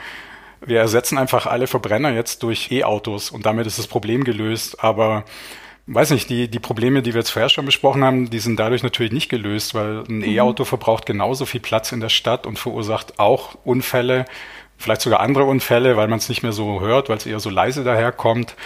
[0.60, 4.82] wir ersetzen einfach alle Verbrenner jetzt durch E-Autos und damit ist das Problem gelöst.
[4.82, 5.24] Aber
[5.86, 8.82] weiß nicht, die, die Probleme, die wir jetzt vorher schon besprochen haben, die sind dadurch
[8.82, 10.24] natürlich nicht gelöst, weil ein mhm.
[10.24, 14.24] E-Auto verbraucht genauso viel Platz in der Stadt und verursacht auch Unfälle,
[14.78, 17.50] vielleicht sogar andere Unfälle, weil man es nicht mehr so hört, weil es eher so
[17.50, 18.56] leise daherkommt.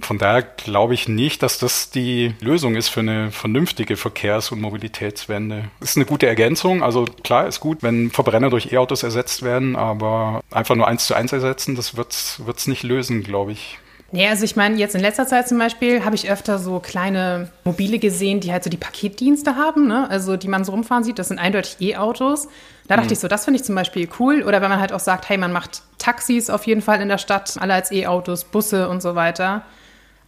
[0.00, 4.60] Von daher glaube ich nicht, dass das die Lösung ist für eine vernünftige Verkehrs- und
[4.60, 5.70] Mobilitätswende.
[5.80, 6.82] Ist eine gute Ergänzung.
[6.82, 11.14] Also klar, ist gut, wenn Verbrenner durch E-Autos ersetzt werden, aber einfach nur eins zu
[11.14, 13.78] eins ersetzen, das wird es nicht lösen, glaube ich.
[14.14, 17.48] Ja, also ich meine, jetzt in letzter Zeit zum Beispiel habe ich öfter so kleine
[17.64, 20.08] Mobile gesehen, die halt so die Paketdienste haben, ne?
[20.08, 21.18] also die man so rumfahren sieht.
[21.18, 22.46] Das sind eindeutig E-Autos.
[22.86, 23.12] Da dachte mhm.
[23.14, 24.44] ich so, das finde ich zum Beispiel cool.
[24.44, 27.18] Oder wenn man halt auch sagt, hey, man macht Taxis auf jeden Fall in der
[27.18, 29.62] Stadt, alle als E-Autos, Busse und so weiter.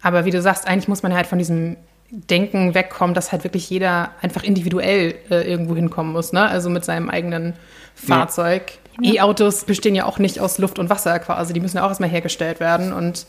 [0.03, 1.77] Aber wie du sagst, eigentlich muss man halt von diesem
[2.11, 6.45] Denken wegkommen, dass halt wirklich jeder einfach individuell äh, irgendwo hinkommen muss, ne?
[6.49, 7.55] Also mit seinem eigenen
[7.95, 8.73] Fahrzeug.
[9.01, 9.15] Ja.
[9.15, 12.09] E-Autos bestehen ja auch nicht aus Luft und Wasser quasi, die müssen ja auch erstmal
[12.09, 13.27] hergestellt werden und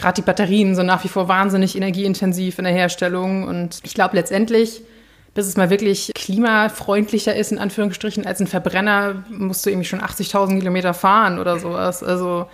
[0.00, 3.44] gerade die Batterien sind nach wie vor wahnsinnig energieintensiv in der Herstellung.
[3.44, 4.82] Und ich glaube letztendlich,
[5.34, 10.00] bis es mal wirklich klimafreundlicher ist, in Anführungsstrichen, als ein Verbrenner, musst du irgendwie schon
[10.00, 12.02] 80.000 Kilometer fahren oder sowas.
[12.02, 12.46] Also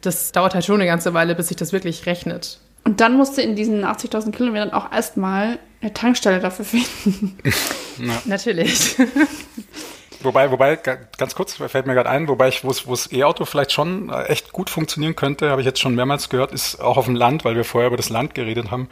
[0.00, 2.58] das dauert halt schon eine ganze Weile, bis sich das wirklich rechnet.
[2.84, 7.36] Und dann musst du in diesen 80.000 Kilometern auch erstmal eine Tankstelle dafür finden.
[7.98, 8.22] Ja.
[8.24, 8.96] Natürlich.
[10.22, 14.10] Wobei, wobei, ganz kurz, fällt mir gerade ein, wobei ich, wo es E-Auto vielleicht schon
[14.10, 17.16] äh, echt gut funktionieren könnte, habe ich jetzt schon mehrmals gehört, ist auch auf dem
[17.16, 18.88] Land, weil wir vorher über das Land geredet haben.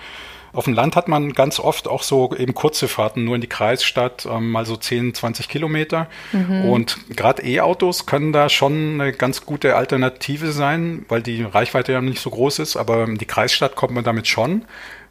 [0.53, 3.47] Auf dem Land hat man ganz oft auch so eben kurze Fahrten, nur in die
[3.47, 6.09] Kreisstadt, ähm, mal so 10, 20 Kilometer.
[6.33, 6.65] Mhm.
[6.65, 12.01] Und gerade E-Autos können da schon eine ganz gute Alternative sein, weil die Reichweite ja
[12.01, 14.65] nicht so groß ist, aber in die Kreisstadt kommt man damit schon.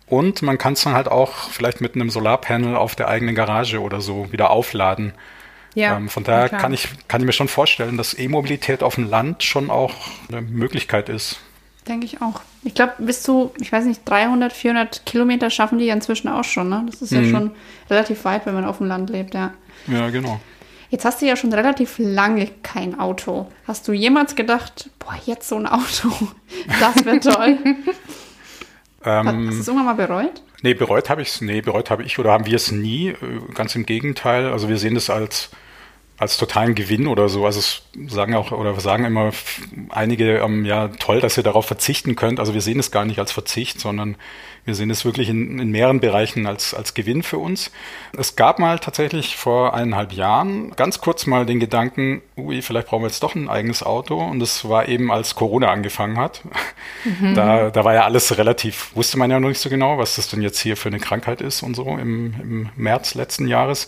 [0.08, 3.79] Und man kann es dann halt auch vielleicht mit einem Solarpanel auf der eigenen Garage
[3.79, 5.13] oder so wieder aufladen.
[5.79, 9.09] Ja, ähm, von daher kann ich, kann ich mir schon vorstellen, dass E-Mobilität auf dem
[9.09, 9.93] Land schon auch
[10.27, 11.39] eine Möglichkeit ist.
[11.87, 12.41] Denke ich auch.
[12.63, 16.43] Ich glaube, bis zu, ich weiß nicht, 300, 400 Kilometer schaffen die ja inzwischen auch
[16.43, 16.69] schon.
[16.69, 16.85] Ne?
[16.89, 17.23] Das ist mhm.
[17.23, 17.51] ja schon
[17.89, 19.53] relativ weit, wenn man auf dem Land lebt, ja.
[19.87, 20.39] Ja, genau.
[20.89, 23.47] Jetzt hast du ja schon relativ lange kein Auto.
[23.65, 26.11] Hast du jemals gedacht, boah, jetzt so ein Auto,
[26.79, 27.57] das wäre toll?
[29.05, 30.41] ähm, hast du es irgendwann mal bereut?
[30.61, 33.09] Nee, bereut habe ich es, nee, bereut habe ich oder haben wir es nie.
[33.09, 33.15] Äh,
[33.53, 34.51] ganz im Gegenteil.
[34.51, 35.51] Also wir sehen das als
[36.19, 37.45] als totalen Gewinn oder so.
[37.45, 39.32] Also es sagen auch oder sagen immer
[39.89, 42.39] einige, ähm, ja toll, dass ihr darauf verzichten könnt.
[42.39, 44.17] Also wir sehen es gar nicht als Verzicht, sondern
[44.65, 47.71] wir sehen es wirklich in, in mehreren Bereichen als, als Gewinn für uns.
[48.17, 53.03] Es gab mal tatsächlich vor eineinhalb Jahren ganz kurz mal den Gedanken, ui, vielleicht brauchen
[53.03, 54.19] wir jetzt doch ein eigenes Auto.
[54.19, 56.41] Und das war eben, als Corona angefangen hat.
[57.05, 57.34] Mhm.
[57.34, 60.27] Da, da war ja alles relativ, wusste man ja noch nicht so genau, was das
[60.27, 63.88] denn jetzt hier für eine Krankheit ist und so im, im März letzten Jahres.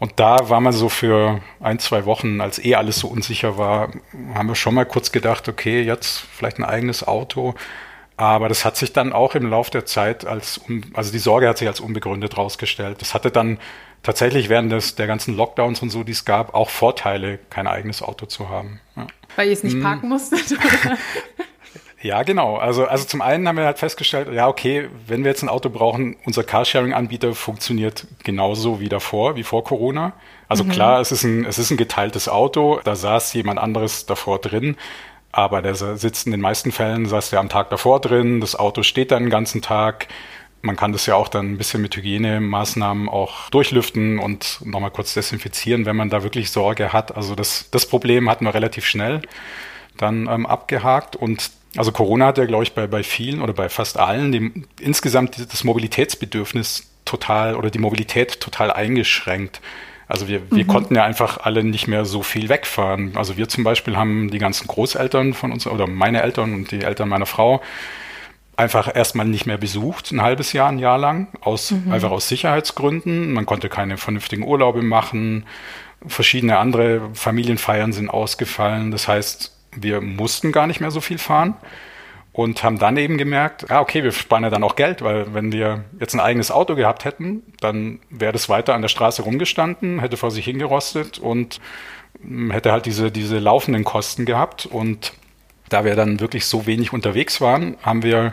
[0.00, 3.90] Und da war man so für ein, zwei Wochen, als eh alles so unsicher war,
[4.34, 7.54] haben wir schon mal kurz gedacht, okay, jetzt vielleicht ein eigenes Auto.
[8.16, 10.62] Aber das hat sich dann auch im Laufe der Zeit als,
[10.94, 13.02] also die Sorge hat sich als unbegründet rausgestellt.
[13.02, 13.58] Das hatte dann
[14.02, 18.02] tatsächlich während des, der ganzen Lockdowns und so, die es gab, auch Vorteile, kein eigenes
[18.02, 18.80] Auto zu haben.
[18.96, 19.06] Ja.
[19.36, 19.82] Weil ihr es nicht hm.
[19.82, 20.44] parken musstet?
[22.02, 22.56] Ja, genau.
[22.56, 25.68] Also, also zum einen haben wir halt festgestellt, ja, okay, wenn wir jetzt ein Auto
[25.68, 30.14] brauchen, unser Carsharing-Anbieter funktioniert genauso wie davor, wie vor Corona.
[30.48, 30.70] Also mhm.
[30.70, 34.76] klar, es ist, ein, es ist ein geteiltes Auto, da saß jemand anderes davor drin,
[35.30, 38.82] aber der sitzt in den meisten Fällen, saß der am Tag davor drin, das Auto
[38.82, 40.08] steht dann den ganzen Tag.
[40.62, 45.14] Man kann das ja auch dann ein bisschen mit Hygienemaßnahmen auch durchlüften und nochmal kurz
[45.14, 47.14] desinfizieren, wenn man da wirklich Sorge hat.
[47.16, 49.22] Also das, das Problem hatten wir relativ schnell
[49.96, 51.16] dann ähm, abgehakt.
[51.16, 54.64] Und also Corona hat ja, glaube ich, bei, bei vielen oder bei fast allen dem,
[54.80, 59.60] insgesamt das Mobilitätsbedürfnis total oder die Mobilität total eingeschränkt.
[60.08, 60.68] Also wir, wir mhm.
[60.68, 63.16] konnten ja einfach alle nicht mehr so viel wegfahren.
[63.16, 66.82] Also wir zum Beispiel haben die ganzen Großeltern von uns oder meine Eltern und die
[66.82, 67.62] Eltern meiner Frau
[68.56, 71.92] einfach erstmal nicht mehr besucht, ein halbes Jahr, ein Jahr lang, aus, mhm.
[71.92, 73.32] einfach aus Sicherheitsgründen.
[73.32, 75.46] Man konnte keine vernünftigen Urlaube machen.
[76.06, 78.90] Verschiedene andere Familienfeiern sind ausgefallen.
[78.90, 81.54] Das heißt, wir mussten gar nicht mehr so viel fahren
[82.32, 85.52] und haben dann eben gemerkt, ah, okay, wir sparen ja dann auch Geld, weil wenn
[85.52, 90.00] wir jetzt ein eigenes Auto gehabt hätten, dann wäre das weiter an der Straße rumgestanden,
[90.00, 91.60] hätte vor sich hingerostet und
[92.22, 94.66] hm, hätte halt diese, diese laufenden Kosten gehabt.
[94.66, 95.12] Und
[95.68, 98.32] da wir dann wirklich so wenig unterwegs waren, haben wir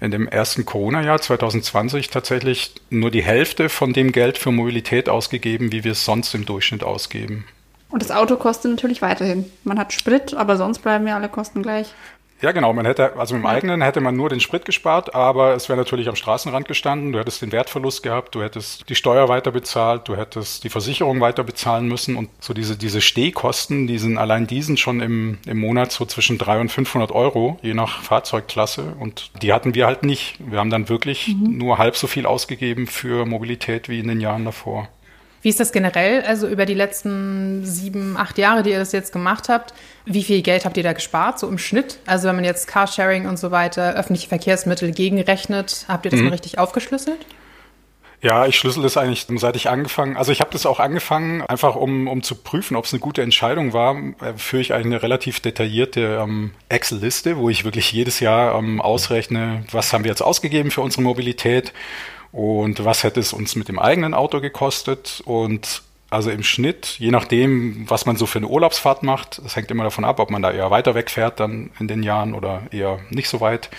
[0.00, 5.72] in dem ersten Corona-Jahr 2020 tatsächlich nur die Hälfte von dem Geld für Mobilität ausgegeben,
[5.72, 7.44] wie wir es sonst im Durchschnitt ausgeben.
[7.90, 9.50] Und das Auto kostet natürlich weiterhin.
[9.64, 11.92] Man hat Sprit, aber sonst bleiben ja alle Kosten gleich.
[12.42, 12.72] Ja, genau.
[12.72, 15.78] Man hätte, also mit dem eigenen hätte man nur den Sprit gespart, aber es wäre
[15.78, 17.12] natürlich am Straßenrand gestanden.
[17.12, 21.20] Du hättest den Wertverlust gehabt, du hättest die Steuer weiter bezahlt, du hättest die Versicherung
[21.20, 25.58] weiter bezahlen müssen und so diese, diese Stehkosten, die sind allein diesen schon im, im
[25.58, 28.94] Monat so zwischen 300 und 500 Euro, je nach Fahrzeugklasse.
[28.98, 30.36] Und die hatten wir halt nicht.
[30.38, 31.58] Wir haben dann wirklich mhm.
[31.58, 34.88] nur halb so viel ausgegeben für Mobilität wie in den Jahren davor.
[35.42, 39.12] Wie ist das generell, also über die letzten sieben, acht Jahre, die ihr das jetzt
[39.12, 39.72] gemacht habt?
[40.04, 41.98] Wie viel Geld habt ihr da gespart, so im Schnitt?
[42.06, 46.26] Also wenn man jetzt Carsharing und so weiter, öffentliche Verkehrsmittel gegenrechnet, habt ihr das mhm.
[46.26, 47.24] mal richtig aufgeschlüsselt?
[48.22, 51.74] Ja, ich schlüssel das eigentlich, seit ich angefangen, also ich habe das auch angefangen, einfach
[51.74, 55.40] um, um zu prüfen, ob es eine gute Entscheidung war, äh, führe ich eine relativ
[55.40, 60.70] detaillierte ähm, Excel-Liste, wo ich wirklich jedes Jahr ähm, ausrechne, was haben wir jetzt ausgegeben
[60.70, 61.72] für unsere Mobilität
[62.32, 67.10] und was hätte es uns mit dem eigenen Auto gekostet und also im Schnitt, je
[67.10, 70.42] nachdem, was man so für eine Urlaubsfahrt macht, das hängt immer davon ab, ob man
[70.42, 73.70] da eher weiter wegfährt dann in den Jahren oder eher nicht so weit.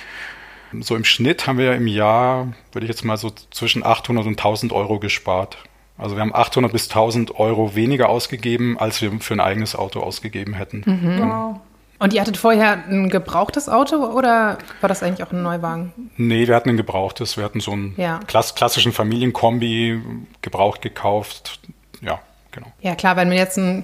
[0.80, 4.40] So im Schnitt haben wir im Jahr, würde ich jetzt mal so zwischen 800 und
[4.40, 5.58] 1000 Euro gespart.
[5.98, 10.00] Also wir haben 800 bis 1000 Euro weniger ausgegeben, als wir für ein eigenes Auto
[10.00, 10.84] ausgegeben hätten.
[10.86, 11.20] Mhm.
[11.20, 11.60] Wow.
[12.02, 15.94] Und ihr hattet vorher ein gebrauchtes Auto oder war das eigentlich auch ein Neuwagen?
[16.18, 17.38] Nee, wir hatten ein gebrauchtes.
[17.38, 18.20] Wir hatten so einen ja.
[18.26, 20.02] klass klassischen Familienkombi
[20.42, 21.60] gebraucht gekauft.
[22.02, 22.72] Ja, genau.
[22.82, 23.84] Ja, klar, wenn man jetzt einen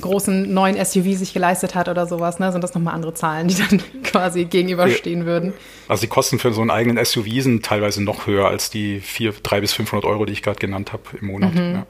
[0.00, 3.56] großen neuen SUV sich geleistet hat oder sowas, ne, sind das nochmal andere Zahlen, die
[3.56, 5.26] dann quasi gegenüberstehen ja.
[5.26, 5.52] würden.
[5.86, 9.60] Also die Kosten für so einen eigenen SUV sind teilweise noch höher als die 300
[9.60, 11.52] bis 500 Euro, die ich gerade genannt habe im Monat.
[11.52, 11.74] Mhm.
[11.74, 11.86] Ja.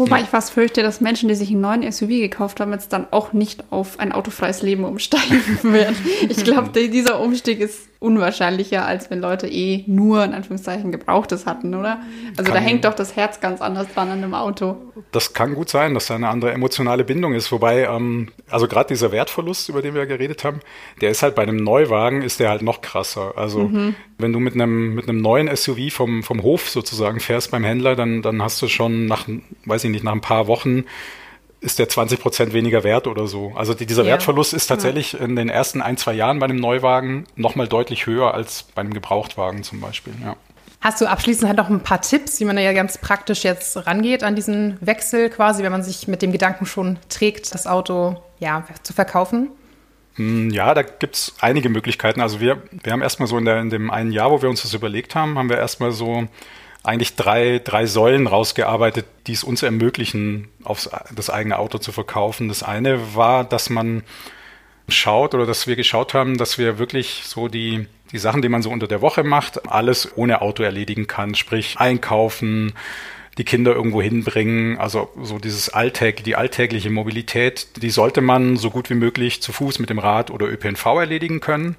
[0.00, 0.24] Wobei ja.
[0.24, 3.34] ich fast fürchte, dass Menschen, die sich einen neuen SUV gekauft haben, jetzt dann auch
[3.34, 5.94] nicht auf ein autofreies Leben umsteigen werden.
[6.26, 11.74] Ich glaube, dieser Umstieg ist unwahrscheinlicher, als wenn Leute eh nur in Anführungszeichen Gebrauchtes hatten,
[11.74, 12.00] oder?
[12.30, 14.76] Also kann, da hängt doch das Herz ganz anders dran an einem Auto.
[15.12, 17.52] Das kann gut sein, dass da eine andere emotionale Bindung ist.
[17.52, 20.60] Wobei, ähm, also gerade dieser Wertverlust, über den wir ja geredet haben,
[21.02, 23.34] der ist halt bei einem Neuwagen, ist der halt noch krasser.
[23.36, 23.94] Also mhm.
[24.16, 27.96] wenn du mit einem, mit einem neuen SUV vom, vom Hof sozusagen fährst beim Händler,
[27.96, 29.28] dann, dann hast du schon nach,
[29.66, 30.84] weiß ich nicht, nach ein paar Wochen
[31.60, 33.52] ist der 20 Prozent weniger wert oder so.
[33.54, 34.10] Also die, dieser ja.
[34.10, 35.20] Wertverlust ist tatsächlich ja.
[35.20, 38.94] in den ersten ein, zwei Jahren bei einem Neuwagen nochmal deutlich höher als bei einem
[38.94, 40.14] Gebrauchtwagen zum Beispiel.
[40.22, 40.36] Ja.
[40.80, 43.86] Hast du abschließend halt noch ein paar Tipps, wie man da ja ganz praktisch jetzt
[43.86, 48.22] rangeht an diesen Wechsel quasi, wenn man sich mit dem Gedanken schon trägt, das Auto
[48.38, 49.50] ja, zu verkaufen?
[50.14, 52.22] Hm, ja, da gibt es einige Möglichkeiten.
[52.22, 54.62] Also wir, wir haben erstmal so in, der, in dem einen Jahr, wo wir uns
[54.62, 56.26] das überlegt haben, haben wir erstmal so
[56.82, 62.48] eigentlich drei, drei Säulen rausgearbeitet, die es uns ermöglichen, auf das eigene Auto zu verkaufen.
[62.48, 64.02] Das eine war, dass man
[64.88, 68.62] schaut oder dass wir geschaut haben, dass wir wirklich so die, die Sachen, die man
[68.62, 71.34] so unter der Woche macht, alles ohne Auto erledigen kann.
[71.34, 72.72] Sprich, einkaufen,
[73.38, 74.78] die Kinder irgendwo hinbringen.
[74.78, 79.52] Also so dieses Alltag, die alltägliche Mobilität, die sollte man so gut wie möglich zu
[79.52, 81.76] Fuß mit dem Rad oder ÖPNV erledigen können.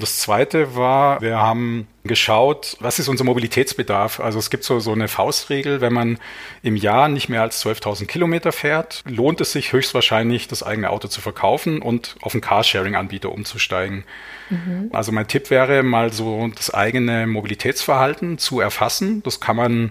[0.00, 4.20] Das zweite war, wir haben geschaut, was ist unser Mobilitätsbedarf?
[4.20, 6.18] Also es gibt so, so eine Faustregel, wenn man
[6.62, 11.08] im Jahr nicht mehr als 12.000 Kilometer fährt, lohnt es sich höchstwahrscheinlich, das eigene Auto
[11.08, 14.04] zu verkaufen und auf einen Carsharing-Anbieter umzusteigen.
[14.50, 14.90] Mhm.
[14.92, 19.24] Also mein Tipp wäre, mal so das eigene Mobilitätsverhalten zu erfassen.
[19.24, 19.90] Das kann man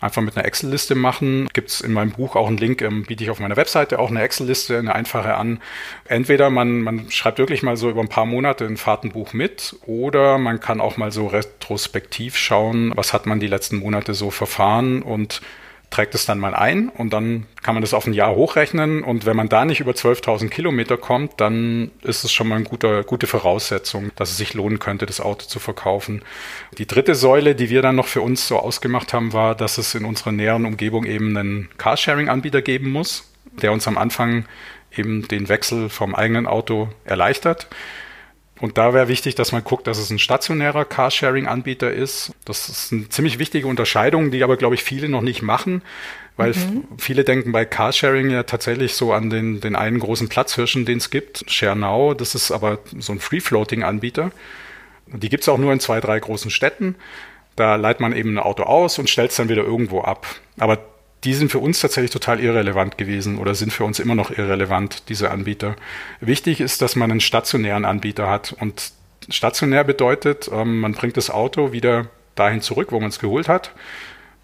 [0.00, 1.48] einfach mit einer Excel-Liste machen.
[1.52, 4.10] Gibt es in meinem Buch auch einen Link, ähm, biete ich auf meiner Webseite auch
[4.10, 5.60] eine Excel-Liste, eine einfache an.
[6.06, 10.38] Entweder man, man schreibt wirklich mal so über ein paar Monate ein Fahrtenbuch mit oder
[10.38, 15.02] man kann auch mal so retrospektiv schauen, was hat man die letzten Monate so verfahren
[15.02, 15.40] und
[15.90, 19.26] trägt es dann mal ein und dann kann man das auf ein Jahr hochrechnen und
[19.26, 23.04] wenn man da nicht über 12.000 Kilometer kommt, dann ist es schon mal eine gute,
[23.04, 26.22] gute Voraussetzung, dass es sich lohnen könnte, das Auto zu verkaufen.
[26.76, 29.94] Die dritte Säule, die wir dann noch für uns so ausgemacht haben, war, dass es
[29.94, 33.30] in unserer näheren Umgebung eben einen Carsharing-Anbieter geben muss,
[33.62, 34.44] der uns am Anfang
[34.94, 37.68] eben den Wechsel vom eigenen Auto erleichtert.
[38.60, 42.32] Und da wäre wichtig, dass man guckt, dass es ein stationärer Carsharing-Anbieter ist.
[42.44, 45.82] Das ist eine ziemlich wichtige Unterscheidung, die aber, glaube ich, viele noch nicht machen,
[46.36, 46.84] weil mhm.
[46.98, 51.10] viele denken bei Carsharing ja tatsächlich so an den, den einen großen Platzhirschen, den es
[51.10, 52.16] gibt, ShareNow.
[52.16, 54.32] Das ist aber so ein Free-Floating-Anbieter.
[55.06, 56.96] Die gibt es auch nur in zwei, drei großen Städten.
[57.54, 60.26] Da leiht man eben ein Auto aus und stellt es dann wieder irgendwo ab.
[60.58, 60.78] Aber
[61.24, 65.08] die sind für uns tatsächlich total irrelevant gewesen oder sind für uns immer noch irrelevant,
[65.08, 65.74] diese Anbieter.
[66.20, 68.54] Wichtig ist, dass man einen stationären Anbieter hat.
[68.60, 68.92] Und
[69.28, 73.72] stationär bedeutet, ähm, man bringt das Auto wieder dahin zurück, wo man es geholt hat.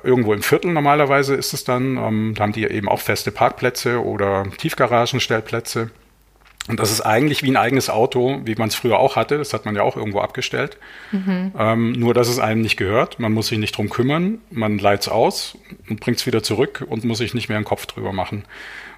[0.03, 1.97] Irgendwo im Viertel normalerweise ist es dann.
[1.97, 5.91] Ähm, da haben die eben auch feste Parkplätze oder Tiefgaragenstellplätze.
[6.67, 9.37] Und das ist eigentlich wie ein eigenes Auto, wie man es früher auch hatte.
[9.37, 10.79] Das hat man ja auch irgendwo abgestellt.
[11.13, 11.53] Mhm.
[11.59, 13.19] Ähm, nur, dass es einem nicht gehört.
[13.19, 14.39] Man muss sich nicht drum kümmern.
[14.51, 15.59] Man leiht es aus
[15.91, 18.45] und bringt es wieder zurück und muss sich nicht mehr einen Kopf drüber machen.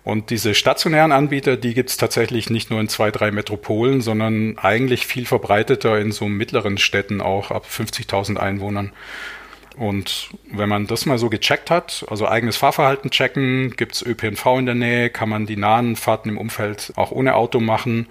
[0.05, 4.57] Und diese stationären Anbieter, die gibt es tatsächlich nicht nur in zwei, drei Metropolen, sondern
[4.57, 8.93] eigentlich viel verbreiteter in so mittleren Städten auch ab 50.000 Einwohnern.
[9.77, 14.47] Und wenn man das mal so gecheckt hat, also eigenes Fahrverhalten checken, gibt es ÖPNV
[14.59, 18.09] in der Nähe, kann man die nahen Fahrten im Umfeld auch ohne Auto machen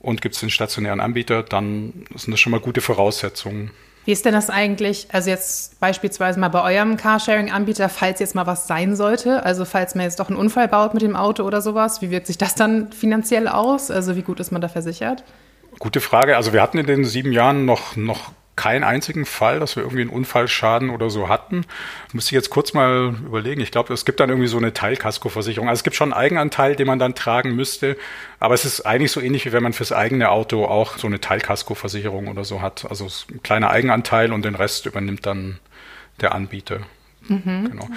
[0.00, 3.70] und gibt es den stationären Anbieter, dann sind das schon mal gute Voraussetzungen.
[4.04, 8.46] Wie ist denn das eigentlich, also jetzt beispielsweise mal bei eurem Carsharing-Anbieter, falls jetzt mal
[8.46, 11.60] was sein sollte, also falls man jetzt doch einen Unfall baut mit dem Auto oder
[11.60, 13.90] sowas, wie wirkt sich das dann finanziell aus?
[13.90, 15.24] Also wie gut ist man da versichert?
[15.78, 16.36] Gute Frage.
[16.36, 20.02] Also wir hatten in den sieben Jahren noch, noch keinen einzigen Fall, dass wir irgendwie
[20.02, 21.64] einen Unfallschaden oder so hatten.
[22.12, 23.60] Müsste ich jetzt kurz mal überlegen.
[23.60, 25.68] Ich glaube, es gibt dann irgendwie so eine Teilkaskoversicherung.
[25.68, 27.96] Also es gibt schon einen Eigenanteil, den man dann tragen müsste.
[28.40, 31.20] Aber es ist eigentlich so ähnlich, wie wenn man fürs eigene Auto auch so eine
[31.20, 32.84] Teilkaskoversicherung oder so hat.
[32.90, 35.60] Also ein kleiner Eigenanteil und den Rest übernimmt dann
[36.20, 36.80] der Anbieter.
[37.28, 37.70] Mhm.
[37.70, 37.88] Genau.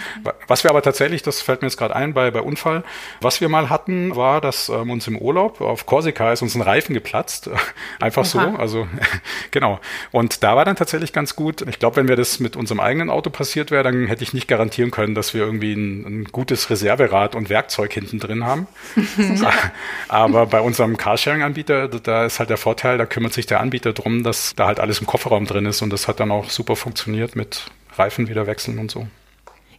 [0.48, 2.84] Was wir aber tatsächlich, das fällt mir jetzt gerade ein bei, bei Unfall,
[3.22, 6.62] was wir mal hatten, war, dass ähm, uns im Urlaub auf Korsika ist uns ein
[6.62, 7.50] Reifen geplatzt.
[8.00, 8.28] Einfach Aha.
[8.28, 8.40] so.
[8.58, 8.88] Also
[9.52, 9.80] genau.
[10.12, 11.62] Und da war dann tatsächlich ganz gut.
[11.68, 14.48] Ich glaube, wenn wir das mit unserem eigenen Auto passiert wäre, dann hätte ich nicht
[14.48, 18.68] garantieren können, dass wir irgendwie ein, ein gutes Reserverad und Werkzeug hinten drin haben.
[20.08, 24.24] aber bei unserem Carsharing-Anbieter, da ist halt der Vorteil, da kümmert sich der Anbieter drum,
[24.24, 27.36] dass da halt alles im Kofferraum drin ist und das hat dann auch super funktioniert
[27.36, 27.66] mit
[27.98, 29.08] Reifen wieder wechseln und so.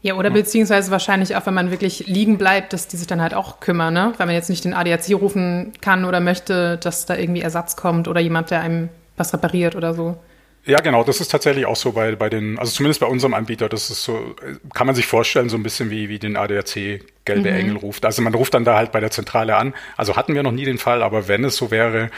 [0.02, 3.34] Ja, oder beziehungsweise wahrscheinlich auch, wenn man wirklich liegen bleibt, dass die sich dann halt
[3.34, 4.12] auch kümmern, ne?
[4.16, 8.08] Wenn man jetzt nicht den ADAC rufen kann oder möchte, dass da irgendwie Ersatz kommt
[8.08, 10.16] oder jemand, der einem was repariert oder so.
[10.64, 13.68] Ja, genau, das ist tatsächlich auch so bei, bei den, also zumindest bei unserem Anbieter,
[13.68, 14.36] das ist so,
[14.74, 17.56] kann man sich vorstellen, so ein bisschen wie, wie den ADAC gelbe mhm.
[17.56, 18.04] Engel ruft.
[18.04, 19.74] Also man ruft dann da halt bei der Zentrale an.
[19.96, 22.10] Also hatten wir noch nie den Fall, aber wenn es so wäre,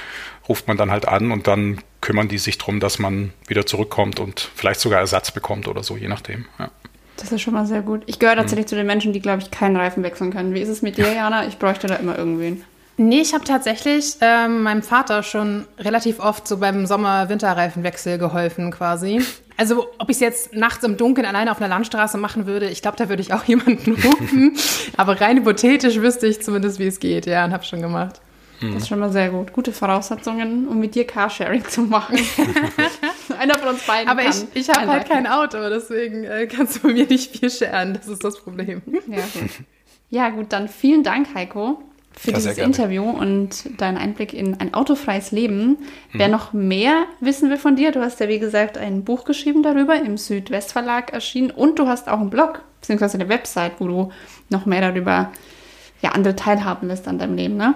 [0.47, 4.21] ruft man dann halt an und dann kümmern die sich drum, dass man wieder zurückkommt
[4.21, 6.45] und vielleicht sogar Ersatz bekommt oder so, je nachdem.
[6.59, 6.71] Ja.
[7.17, 8.03] Das ist schon mal sehr gut.
[8.07, 8.71] Ich gehöre tatsächlich mhm.
[8.71, 10.55] zu den Menschen, die, glaube ich, keinen Reifen wechseln können.
[10.55, 11.47] Wie ist es mit dir, Jana?
[11.47, 12.65] Ich bräuchte da immer irgendwen.
[12.97, 19.21] Nee, ich habe tatsächlich ähm, meinem Vater schon relativ oft so beim Sommer-Winterreifenwechsel geholfen quasi.
[19.57, 22.83] Also ob ich es jetzt nachts im Dunkeln alleine auf einer Landstraße machen würde, ich
[22.83, 24.57] glaube, da würde ich auch jemanden rufen.
[24.97, 28.21] Aber rein hypothetisch wüsste ich zumindest, wie es geht, ja, und habe schon gemacht.
[28.61, 29.53] Das ist schon mal sehr gut.
[29.53, 32.19] Gute Voraussetzungen, um mit dir Carsharing zu machen.
[33.39, 34.09] Einer von uns beiden.
[34.09, 37.37] Aber kann ich, ich habe halt kein Auto, deswegen äh, kannst du bei mir nicht
[37.37, 37.95] viel scheren.
[37.95, 38.83] Das ist das Problem.
[39.07, 39.51] Ja, gut.
[40.11, 41.83] ja, gut, dann vielen Dank, Heiko.
[42.17, 45.67] für ja, dieses Interview und deinen Einblick in ein autofreies Leben.
[45.67, 45.77] Mhm.
[46.13, 49.63] Wer noch mehr wissen will von dir, du hast ja wie gesagt ein Buch geschrieben
[49.63, 54.13] darüber, im Südwestverlag erschienen und du hast auch einen Blog, beziehungsweise eine Website, wo du
[54.49, 55.33] noch mehr darüber
[56.03, 57.75] ja, andere teilhaben lässt an deinem Leben, ne?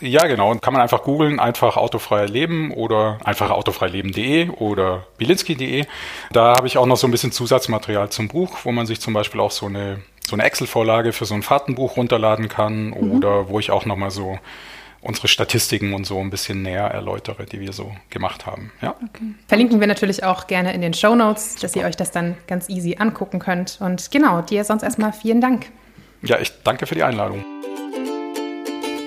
[0.00, 0.50] Ja, genau.
[0.50, 5.84] Und kann man einfach googeln, einfach autofreier Leben oder einfach autofreileben.de oder bilinski.de.
[6.32, 9.14] Da habe ich auch noch so ein bisschen Zusatzmaterial zum Buch, wo man sich zum
[9.14, 13.12] Beispiel auch so eine, so eine Excel-Vorlage für so ein Fahrtenbuch runterladen kann mhm.
[13.12, 14.38] oder wo ich auch nochmal so
[15.02, 18.70] unsere Statistiken und so ein bisschen näher erläutere, die wir so gemacht haben.
[18.82, 18.90] Ja.
[18.90, 19.34] Okay.
[19.48, 22.68] Verlinken wir natürlich auch gerne in den Show Notes, dass ihr euch das dann ganz
[22.68, 23.78] easy angucken könnt.
[23.80, 25.66] Und genau, dir sonst erstmal vielen Dank.
[26.22, 27.44] Ja, ich danke für die Einladung.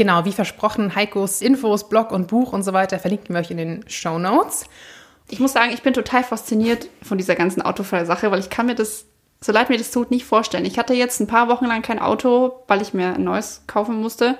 [0.00, 3.58] Genau, wie versprochen, Heikos Infos, Blog und Buch und so weiter verlinken wir euch in
[3.58, 4.64] den Show Notes.
[5.28, 8.64] Ich muss sagen, ich bin total fasziniert von dieser ganzen autofreien Sache, weil ich kann
[8.64, 9.04] mir das,
[9.42, 10.64] so leid mir das tut, nicht vorstellen.
[10.64, 14.00] Ich hatte jetzt ein paar Wochen lang kein Auto, weil ich mir ein neues kaufen
[14.00, 14.38] musste.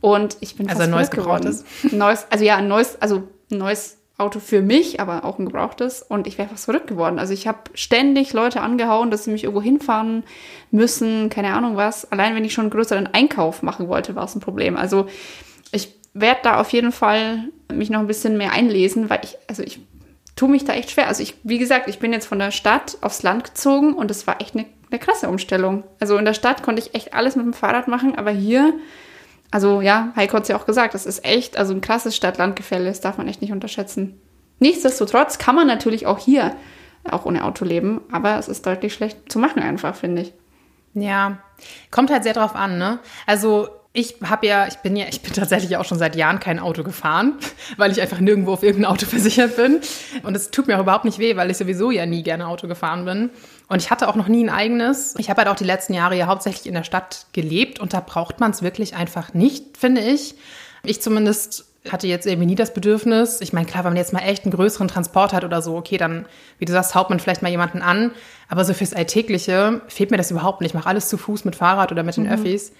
[0.00, 1.64] Und ich bin also ein neues gebrauchtes.
[1.90, 6.02] Neues, also ja, ein neues, also ein neues Auto für mich, aber auch ein gebrauchtes.
[6.02, 7.18] Und ich wäre fast verrückt geworden.
[7.18, 10.22] Also ich habe ständig Leute angehauen, dass sie mich irgendwo hinfahren
[10.70, 12.10] müssen, keine Ahnung was.
[12.12, 14.76] Allein wenn ich schon einen größeren Einkauf machen wollte, war es ein Problem.
[14.76, 15.06] Also
[15.72, 19.64] ich werde da auf jeden Fall mich noch ein bisschen mehr einlesen, weil ich, also
[19.64, 19.80] ich
[20.36, 21.08] tue mich da echt schwer.
[21.08, 24.28] Also ich, wie gesagt, ich bin jetzt von der Stadt aufs Land gezogen und es
[24.28, 25.82] war echt eine, eine krasse Umstellung.
[25.98, 28.74] Also in der Stadt konnte ich echt alles mit dem Fahrrad machen, aber hier
[29.54, 32.86] also ja, Heiko hat es ja auch gesagt, das ist echt, also ein krasses Stadt-Land-Gefälle,
[32.86, 34.20] das darf man echt nicht unterschätzen.
[34.58, 36.56] Nichtsdestotrotz kann man natürlich auch hier
[37.08, 40.32] auch ohne Auto leben, aber es ist deutlich schlecht zu machen einfach, finde ich.
[40.94, 41.38] Ja,
[41.92, 42.98] kommt halt sehr drauf an, ne?
[43.28, 46.58] Also ich habe ja, ich bin ja, ich bin tatsächlich auch schon seit Jahren kein
[46.58, 47.34] Auto gefahren,
[47.76, 49.80] weil ich einfach nirgendwo auf irgendein Auto versichert bin.
[50.24, 52.66] Und es tut mir auch überhaupt nicht weh, weil ich sowieso ja nie gerne Auto
[52.66, 53.30] gefahren bin.
[53.68, 55.14] Und ich hatte auch noch nie ein eigenes.
[55.18, 58.00] Ich habe halt auch die letzten Jahre ja hauptsächlich in der Stadt gelebt und da
[58.00, 60.34] braucht man es wirklich einfach nicht, finde ich.
[60.82, 63.40] Ich zumindest hatte jetzt irgendwie nie das Bedürfnis.
[63.40, 65.96] Ich meine, klar, wenn man jetzt mal echt einen größeren Transport hat oder so, okay,
[65.96, 66.26] dann,
[66.58, 68.12] wie du sagst, haut man vielleicht mal jemanden an.
[68.48, 70.70] Aber so fürs Alltägliche fehlt mir das überhaupt nicht.
[70.70, 72.32] Ich mache alles zu Fuß mit Fahrrad oder mit den mhm.
[72.32, 72.72] Öffis.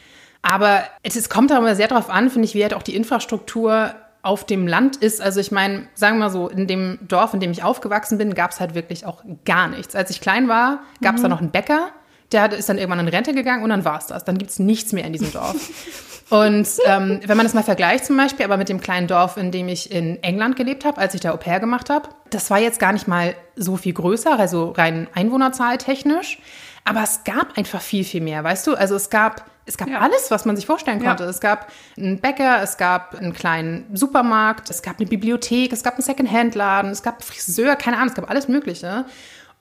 [0.42, 3.94] Aber es, es kommt aber sehr darauf an, finde ich, wie halt auch die Infrastruktur
[4.24, 5.20] auf dem Land ist.
[5.20, 8.34] Also ich meine, sagen wir mal so, in dem Dorf, in dem ich aufgewachsen bin,
[8.34, 9.94] gab es halt wirklich auch gar nichts.
[9.94, 11.24] Als ich klein war, gab es mhm.
[11.24, 11.90] da noch einen Bäcker,
[12.32, 14.24] der ist dann irgendwann in Rente gegangen und dann war es das.
[14.24, 15.54] Dann gibt es nichts mehr in diesem Dorf.
[16.30, 19.50] und ähm, wenn man das mal vergleicht zum Beispiel, aber mit dem kleinen Dorf, in
[19.50, 22.58] dem ich in England gelebt habe, als ich da Au pair gemacht habe, das war
[22.58, 26.38] jetzt gar nicht mal so viel größer, also rein Einwohnerzahl technisch.
[26.84, 28.74] Aber es gab einfach viel, viel mehr, weißt du?
[28.74, 30.00] Also es gab es gab ja.
[30.00, 31.24] alles, was man sich vorstellen konnte.
[31.24, 31.30] Ja.
[31.30, 35.94] Es gab einen Bäcker, es gab einen kleinen Supermarkt, es gab eine Bibliothek, es gab
[35.94, 39.06] einen Secondhand-Laden, es gab einen Friseur, keine Ahnung, es gab alles Mögliche.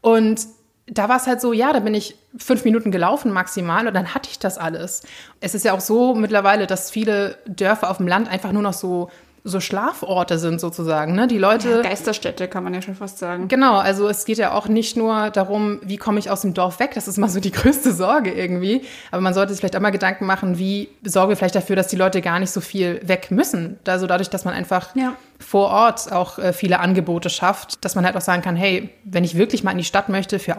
[0.01, 0.45] Und
[0.87, 4.13] da war es halt so, ja, da bin ich fünf Minuten gelaufen maximal und dann
[4.13, 5.03] hatte ich das alles.
[5.39, 8.73] Es ist ja auch so mittlerweile, dass viele Dörfer auf dem Land einfach nur noch
[8.73, 9.09] so
[9.45, 11.15] so Schlaforte sind sozusagen.
[11.15, 11.27] Ne?
[11.27, 11.69] Die Leute.
[11.69, 13.49] Ja, Geisterstädte kann man ja schon fast sagen.
[13.49, 16.79] Genau, also es geht ja auch nicht nur darum, wie komme ich aus dem Dorf
[16.79, 16.91] weg.
[16.95, 18.83] Das ist mal so die größte Sorge irgendwie.
[19.11, 21.87] Aber man sollte sich vielleicht auch mal Gedanken machen, wie sorgen wir vielleicht dafür, dass
[21.87, 23.79] die Leute gar nicht so viel weg müssen.
[23.85, 25.13] Also dadurch, dass man einfach ja.
[25.39, 29.25] vor Ort auch äh, viele Angebote schafft, dass man halt auch sagen kann, hey, wenn
[29.25, 30.57] ich wirklich mal in die Stadt möchte für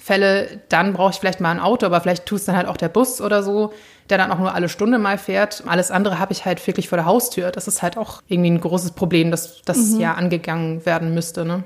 [0.00, 2.88] Ausnahmefälle, dann brauche ich vielleicht mal ein Auto, aber vielleicht tust dann halt auch der
[2.88, 3.72] Bus oder so
[4.08, 5.62] der dann auch nur alle Stunde mal fährt.
[5.68, 7.52] Alles andere habe ich halt wirklich vor der Haustür.
[7.52, 10.00] Das ist halt auch irgendwie ein großes Problem, dass das mhm.
[10.00, 11.44] ja angegangen werden müsste.
[11.44, 11.62] Ne?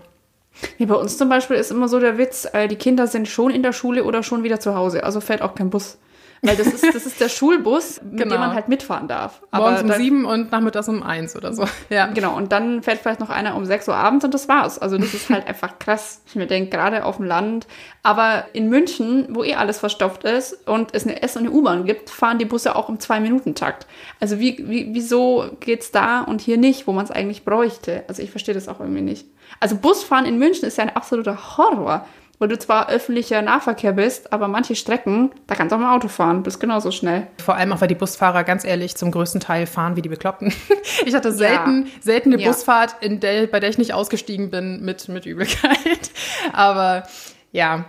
[0.77, 3.51] Wie bei uns zum Beispiel ist immer so der Witz, äh, die Kinder sind schon
[3.51, 5.05] in der Schule oder schon wieder zu Hause.
[5.05, 5.97] Also fährt auch kein Bus.
[6.45, 8.35] Weil das ist, das ist der Schulbus, mit genau.
[8.35, 9.41] dem man halt mitfahren darf.
[9.51, 11.65] Aber Morgens um dann, sieben und nachmittags um eins oder so.
[11.91, 12.07] Ja.
[12.07, 14.79] Genau, und dann fährt vielleicht noch einer um sechs Uhr abends und das war's.
[14.79, 16.23] Also das ist halt einfach krass.
[16.27, 17.67] Ich mir denke, gerade auf dem Land.
[18.03, 21.85] Aber in München, wo eh alles verstopft ist und es eine S- und eine U-Bahn
[21.85, 23.87] gibt, fahren die Busse auch im Zwei-Minuten-Takt.
[24.21, 28.05] Also wie, wie, wieso geht's da und hier nicht, wo man es eigentlich bräuchte?
[28.09, 29.27] Also ich verstehe das auch irgendwie nicht.
[29.61, 32.07] Also Busfahren in München ist ja ein absoluter Horror
[32.39, 36.09] weil du zwar öffentlicher Nahverkehr bist, aber manche Strecken, da kannst du auch mal Auto
[36.09, 37.27] fahren, bist genauso schnell.
[37.43, 40.53] Vor allem auch, weil die Busfahrer ganz ehrlich zum größten Teil fahren wie die Bekloppten.
[41.07, 41.93] Ich hatte selten, ja.
[42.01, 42.49] selten eine ja.
[42.49, 46.11] Busfahrt, in der, bei der ich nicht ausgestiegen bin mit, mit Übelkeit.
[46.53, 47.05] Aber
[47.53, 47.85] ja.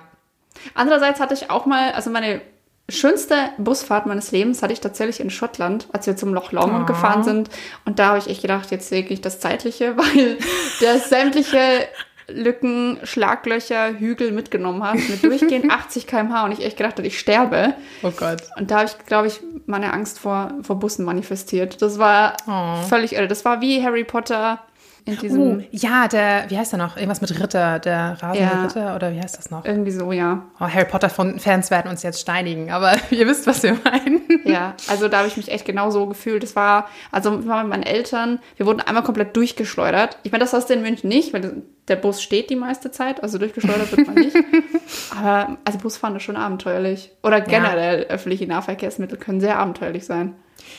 [0.74, 2.42] Andererseits hatte ich auch mal, also meine
[2.90, 6.86] schönste Busfahrt meines Lebens hatte ich tatsächlich in Schottland, als wir zum Loch Lomond Oh.
[6.86, 7.50] gefahren sind.
[7.86, 10.38] Und da habe ich echt gedacht, jetzt sehe ich das Zeitliche, weil
[10.82, 11.88] der sämtliche
[12.28, 17.20] Lücken, Schlaglöcher, Hügel mitgenommen hat, mit durchgehend 80 km/h und ich echt gedacht habe, ich
[17.20, 17.74] sterbe.
[18.04, 18.42] Oh Gott.
[18.58, 21.82] Und da habe ich, glaube ich, meine Angst vor, vor Bussen manifestiert.
[21.82, 22.82] Das war Oh.
[22.88, 23.28] völlig irre.
[23.28, 24.60] Das war wie Harry Potter
[25.08, 26.98] in Oh, diesem, ja, der, wie heißt der noch?
[26.98, 28.64] Irgendwas mit Ritter, der rasende Ja.
[28.64, 29.64] Ritter oder wie heißt das noch?
[29.64, 30.44] irgendwie so, ja.
[30.60, 34.22] Oh, Harry Potter-Fans werden uns jetzt steinigen, aber ihr wisst, was wir meinen.
[34.46, 36.42] Ja, also da habe ich mich echt genau so gefühlt.
[36.42, 40.18] Das war, also mit meinen Eltern, wir wurden einmal komplett durchgeschleudert.
[40.24, 43.22] Ich meine, das hast du in München nicht, weil der Bus steht die meiste Zeit,
[43.22, 44.36] also durchgeschleudert wird man nicht.
[45.16, 47.12] Aber also Busfahren ist schon abenteuerlich.
[47.22, 50.34] Oder generell öffentliche Nahverkehrsmittel können sehr abenteuerlich sein.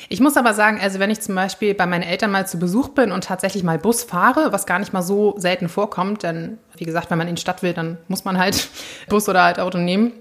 [0.09, 2.91] Ich muss aber sagen, also wenn ich zum Beispiel bei meinen Eltern mal zu Besuch
[2.91, 6.84] bin und tatsächlich mal Bus fahre, was gar nicht mal so selten vorkommt, denn wie
[6.84, 8.68] gesagt, wenn man in die Stadt will, dann muss man halt
[9.09, 10.12] Bus oder halt Auto nehmen,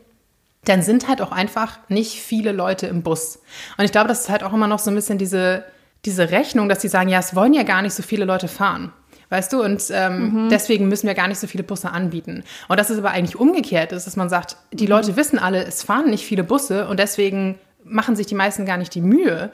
[0.65, 3.39] dann sind halt auch einfach nicht viele Leute im Bus.
[3.77, 5.63] Und ich glaube, das ist halt auch immer noch so ein bisschen diese,
[6.05, 8.91] diese Rechnung, dass sie sagen, ja, es wollen ja gar nicht so viele Leute fahren.
[9.29, 12.43] Weißt du, und ähm, deswegen müssen wir gar nicht so viele Busse anbieten.
[12.67, 15.83] Und dass es aber eigentlich umgekehrt ist, dass man sagt, die Leute wissen alle, es
[15.83, 19.51] fahren nicht viele Busse und deswegen machen sich die meisten gar nicht die Mühe.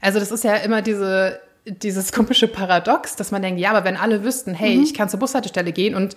[0.00, 3.96] Also das ist ja immer diese, dieses komische Paradox, dass man denkt, ja, aber wenn
[3.96, 6.16] alle wüssten, hey, ich kann zur Bushaltestelle gehen und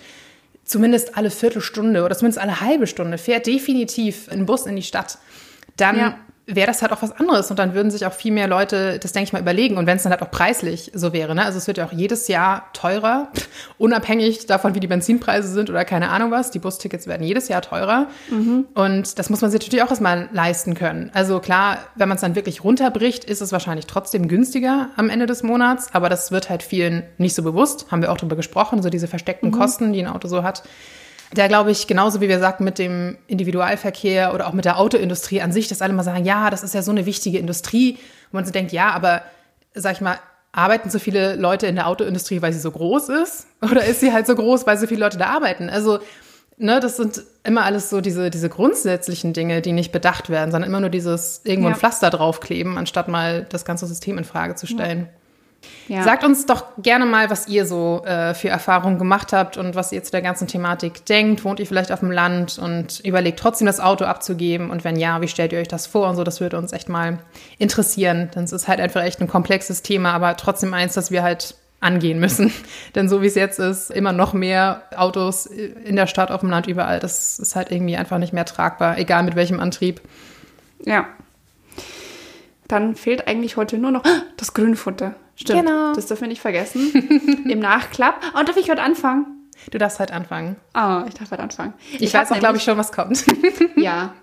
[0.64, 5.18] zumindest alle Viertelstunde oder zumindest alle halbe Stunde fährt definitiv ein Bus in die Stadt,
[5.78, 6.18] dann Ja.
[6.46, 9.14] Wäre das halt auch was anderes und dann würden sich auch viel mehr Leute das,
[9.14, 11.36] denke ich mal, überlegen und wenn es dann halt auch preislich so wäre.
[11.36, 11.46] Ne?
[11.46, 13.30] Also es wird ja auch jedes Jahr teurer,
[13.78, 16.52] unabhängig davon, wie die Benzinpreise sind oder keine Ahnung was.
[16.52, 18.08] Die Bustickets werden jedes Jahr teurer
[18.74, 21.12] und das muss man sich natürlich auch erstmal leisten können.
[21.14, 25.26] Also klar, wenn man es dann wirklich runterbricht, ist es wahrscheinlich trotzdem günstiger am Ende
[25.26, 27.88] des Monats, aber das wird halt vielen nicht so bewusst.
[27.90, 30.64] Haben wir auch darüber gesprochen, so diese versteckten Kosten, die ein Auto so hat.
[31.34, 35.42] Da glaube ich, genauso wie wir sagten mit dem Individualverkehr oder auch mit der Autoindustrie
[35.42, 37.94] an sich, dass alle mal sagen, ja, das ist ja so eine wichtige Industrie.
[37.94, 39.24] Und man so denkt, ja, aber
[39.74, 40.20] sag ich mal,
[40.52, 43.48] arbeiten so viele Leute in der Autoindustrie, weil sie so groß ist?
[43.62, 45.70] Oder ist sie halt so groß, weil so viele Leute da arbeiten?
[45.70, 46.00] Also,
[46.58, 50.70] ne, das sind immer alles so diese, diese grundsätzlichen Dinge, die nicht bedacht werden, sondern
[50.70, 51.80] immer nur dieses irgendwo ein Ja.
[51.80, 55.00] Pflaster draufkleben, anstatt mal das ganze System in Frage zu stellen.
[55.00, 55.23] Ja.
[56.04, 59.92] Sagt uns doch gerne mal, was ihr so äh, für Erfahrungen gemacht habt und was
[59.92, 61.44] ihr zu der ganzen Thematik denkt.
[61.44, 64.70] Wohnt ihr vielleicht auf dem Land und überlegt trotzdem das Auto abzugeben?
[64.70, 66.10] Und wenn ja, wie stellt ihr euch das vor?
[66.10, 67.20] Und so, das würde uns echt mal
[67.58, 68.32] interessieren.
[68.34, 71.56] Denn es ist halt einfach echt ein komplexes Thema, aber trotzdem eins, das wir halt
[71.84, 72.52] angehen müssen.
[72.96, 76.50] Denn so wie es jetzt ist, immer noch mehr Autos in der Stadt, auf dem
[76.50, 77.00] Land, überall.
[77.00, 80.02] Das ist halt irgendwie einfach nicht mehr tragbar, egal mit welchem Antrieb.
[80.86, 81.08] Ja.
[82.74, 84.02] Dann fehlt eigentlich heute nur noch
[84.36, 85.14] das Grünfutter.
[85.36, 85.60] Stimmt.
[85.60, 85.94] Genau.
[85.94, 87.44] Das dürfen wir nicht vergessen.
[87.48, 88.20] Im Nachklapp.
[88.36, 89.48] Und darf ich heute anfangen?
[89.70, 90.56] Du darfst halt anfangen.
[90.74, 91.76] Ah, ich darf heute anfangen.
[92.00, 93.24] Ich, hab weiß auch, glaube ich, schon, was kommt.
[93.76, 94.16] Ja.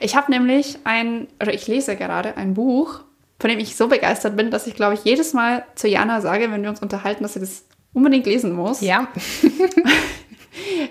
[0.00, 3.00] Ich habe nämlich ein, oder ich lese gerade ein Buch,
[3.40, 6.50] von dem ich so begeistert bin, dass ich, glaube ich, jedes Mal zu Jana sage,
[6.50, 8.82] wenn wir uns unterhalten, dass sie das unbedingt lesen muss.
[8.82, 9.08] ja.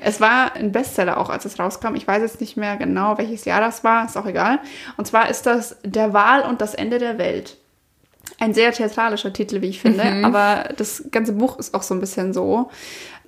[0.01, 1.95] Es war ein Bestseller auch, als es rauskam.
[1.95, 4.59] Ich weiß jetzt nicht mehr genau, welches Jahr das war, ist auch egal.
[4.97, 7.57] Und zwar ist das Der Wahl und das Ende der Welt.
[8.39, 11.99] Ein sehr theatralischer Titel, wie ich finde, aber das ganze Buch ist auch so ein
[11.99, 12.69] bisschen so.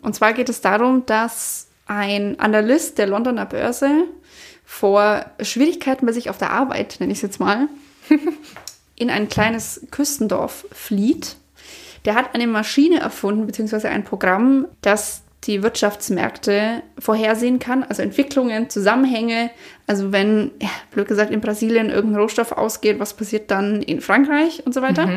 [0.01, 4.05] Und zwar geht es darum, dass ein Analyst der Londoner Börse
[4.65, 7.67] vor Schwierigkeiten bei sich auf der Arbeit, nenne ich es jetzt mal,
[8.95, 11.35] in ein kleines Küstendorf flieht.
[12.05, 18.69] Der hat eine Maschine erfunden, beziehungsweise ein Programm, das die Wirtschaftsmärkte vorhersehen kann, also Entwicklungen,
[18.69, 19.51] Zusammenhänge.
[19.85, 24.65] Also wenn, ja, blöd gesagt, in Brasilien irgendein Rohstoff ausgeht, was passiert dann in Frankreich
[24.65, 25.07] und so weiter.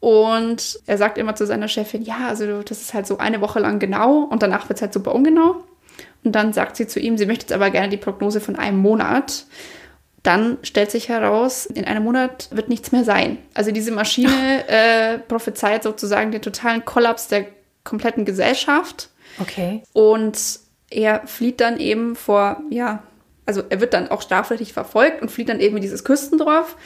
[0.00, 3.58] Und er sagt immer zu seiner Chefin, ja, also das ist halt so eine Woche
[3.58, 5.56] lang genau und danach wird es halt super ungenau.
[6.22, 8.78] Und dann sagt sie zu ihm, sie möchte jetzt aber gerne die Prognose von einem
[8.78, 9.46] Monat.
[10.22, 13.38] Dann stellt sich heraus, in einem Monat wird nichts mehr sein.
[13.54, 14.30] Also diese Maschine
[14.68, 17.46] äh, prophezeit sozusagen den totalen Kollaps der
[17.82, 19.10] kompletten Gesellschaft.
[19.40, 19.82] Okay.
[19.92, 20.38] Und
[20.90, 23.02] er flieht dann eben vor, ja,
[23.46, 26.76] also er wird dann auch strafrechtlich verfolgt und flieht dann eben in dieses Küstendorf.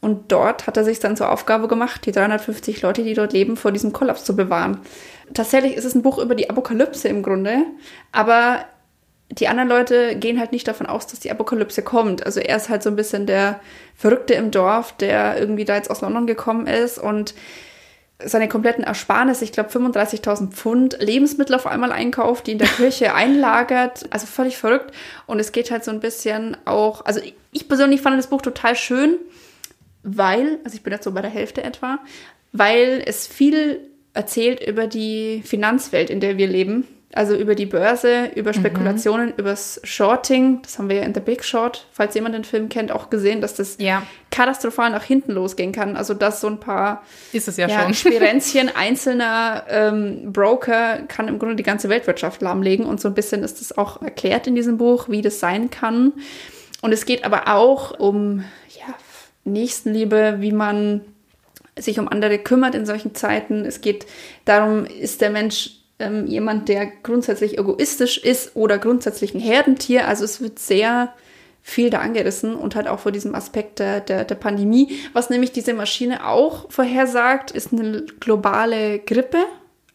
[0.00, 3.56] Und dort hat er sich dann zur Aufgabe gemacht, die 350 Leute, die dort leben,
[3.56, 4.80] vor diesem Kollaps zu bewahren.
[5.34, 7.64] Tatsächlich ist es ein Buch über die Apokalypse im Grunde,
[8.12, 8.64] aber
[9.30, 12.24] die anderen Leute gehen halt nicht davon aus, dass die Apokalypse kommt.
[12.24, 13.60] Also er ist halt so ein bisschen der
[13.94, 17.34] Verrückte im Dorf, der irgendwie da jetzt aus London gekommen ist und
[18.24, 23.14] seine kompletten Ersparnisse, ich glaube 35.000 Pfund Lebensmittel auf einmal einkauft, die in der Kirche
[23.14, 24.06] einlagert.
[24.10, 24.92] Also völlig verrückt.
[25.26, 27.20] Und es geht halt so ein bisschen auch, also
[27.52, 29.16] ich persönlich fand das Buch total schön,
[30.02, 32.00] weil, also ich bin jetzt so bei der Hälfte etwa,
[32.52, 33.80] weil es viel
[34.14, 36.86] erzählt über die Finanzwelt, in der wir leben.
[37.14, 39.34] Also über die Börse, über Spekulationen, mhm.
[39.38, 40.60] übers Shorting.
[40.60, 43.40] Das haben wir ja in The Big Short, falls jemand den Film kennt, auch gesehen,
[43.40, 44.02] dass das ja.
[44.30, 45.96] katastrophal nach hinten losgehen kann.
[45.96, 47.02] Also dass so ein paar
[47.32, 47.94] Ist es ja, ja schon.
[47.94, 52.84] Spirenzchen einzelner ähm, Broker kann im Grunde die ganze Weltwirtschaft lahmlegen.
[52.84, 56.12] Und so ein bisschen ist das auch erklärt in diesem Buch, wie das sein kann.
[56.82, 58.44] Und es geht aber auch um
[58.78, 58.94] ja,
[59.44, 61.00] Nächstenliebe, wie man
[61.78, 63.64] sich um andere kümmert in solchen Zeiten.
[63.64, 64.06] Es geht
[64.44, 70.06] darum, ist der Mensch ähm, jemand, der grundsätzlich egoistisch ist oder grundsätzlich ein Herdentier.
[70.06, 71.12] Also es wird sehr
[71.62, 74.98] viel da angerissen und halt auch vor diesem Aspekt der, der, der Pandemie.
[75.12, 79.38] Was nämlich diese Maschine auch vorhersagt, ist eine globale Grippe.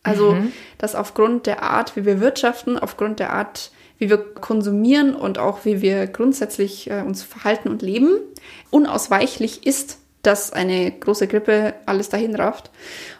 [0.03, 0.51] Also, mhm.
[0.77, 5.63] dass aufgrund der Art, wie wir wirtschaften, aufgrund der Art, wie wir konsumieren und auch
[5.63, 8.19] wie wir grundsätzlich äh, uns verhalten und leben,
[8.69, 12.69] unausweichlich ist, dass eine große Grippe alles dahin rafft.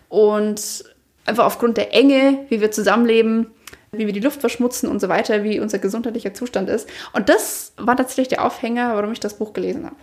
[0.09, 0.83] Und
[1.25, 3.51] einfach aufgrund der Enge, wie wir zusammenleben,
[3.91, 6.89] wie wir die Luft verschmutzen und so weiter, wie unser gesundheitlicher Zustand ist.
[7.13, 9.95] Und das war tatsächlich der Aufhänger, warum ich das Buch gelesen habe.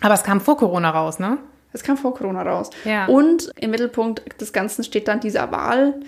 [0.00, 1.38] Aber es kam vor Corona raus, ne?
[1.72, 2.70] Es kam vor Corona raus.
[2.84, 3.06] Ja.
[3.06, 6.00] Und im Mittelpunkt des Ganzen steht dann dieser Wahl.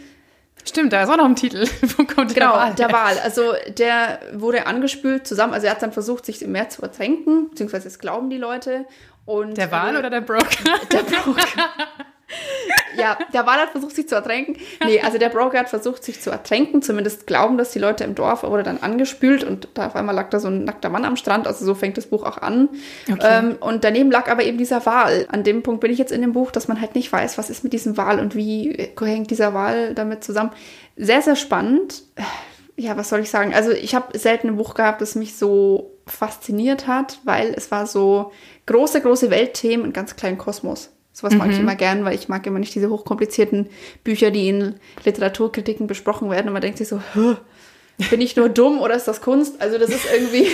[0.65, 1.67] Stimmt, da ist auch noch ein Titel.
[1.97, 2.75] Wo kommt genau, der Wahl?
[2.75, 3.19] der Wahl.
[3.23, 5.55] Also der wurde angespült zusammen.
[5.55, 8.87] Also er hat dann versucht, sich im Meer zu ertränken, beziehungsweise das glauben die Leute.
[9.25, 10.47] Und der Wahl äh, oder der Broker?
[10.91, 11.43] Der Broker.
[12.97, 14.57] ja, der Wal hat versucht, sich zu ertränken.
[14.85, 16.83] Nee, also der Broker hat versucht, sich zu ertränken.
[16.83, 18.43] Zumindest glauben das die Leute im Dorf.
[18.43, 21.17] Er wurde dann angespült und da auf einmal lag da so ein nackter Mann am
[21.17, 21.47] Strand.
[21.47, 22.69] Also so fängt das Buch auch an.
[23.11, 23.21] Okay.
[23.23, 25.27] Ähm, und daneben lag aber eben dieser Wal.
[25.31, 27.51] An dem Punkt bin ich jetzt in dem Buch, dass man halt nicht weiß, was
[27.51, 30.51] ist mit diesem Wal und wie hängt dieser Wal damit zusammen.
[30.97, 32.03] Sehr, sehr spannend.
[32.77, 33.55] Ja, was soll ich sagen?
[33.55, 37.87] Also ich habe selten ein Buch gehabt, das mich so fasziniert hat, weil es war
[37.87, 38.33] so
[38.67, 40.91] große, große Weltthemen und ganz kleinen Kosmos.
[41.13, 41.39] Sowas mhm.
[41.39, 41.63] mag ich mhm.
[41.63, 43.69] immer gern, weil ich mag immer nicht diese hochkomplizierten
[44.03, 46.49] Bücher, die in Literaturkritiken besprochen werden.
[46.49, 47.01] Und man denkt sich so,
[48.11, 49.61] bin ich nur dumm oder ist das Kunst?
[49.61, 50.49] Also das ist irgendwie,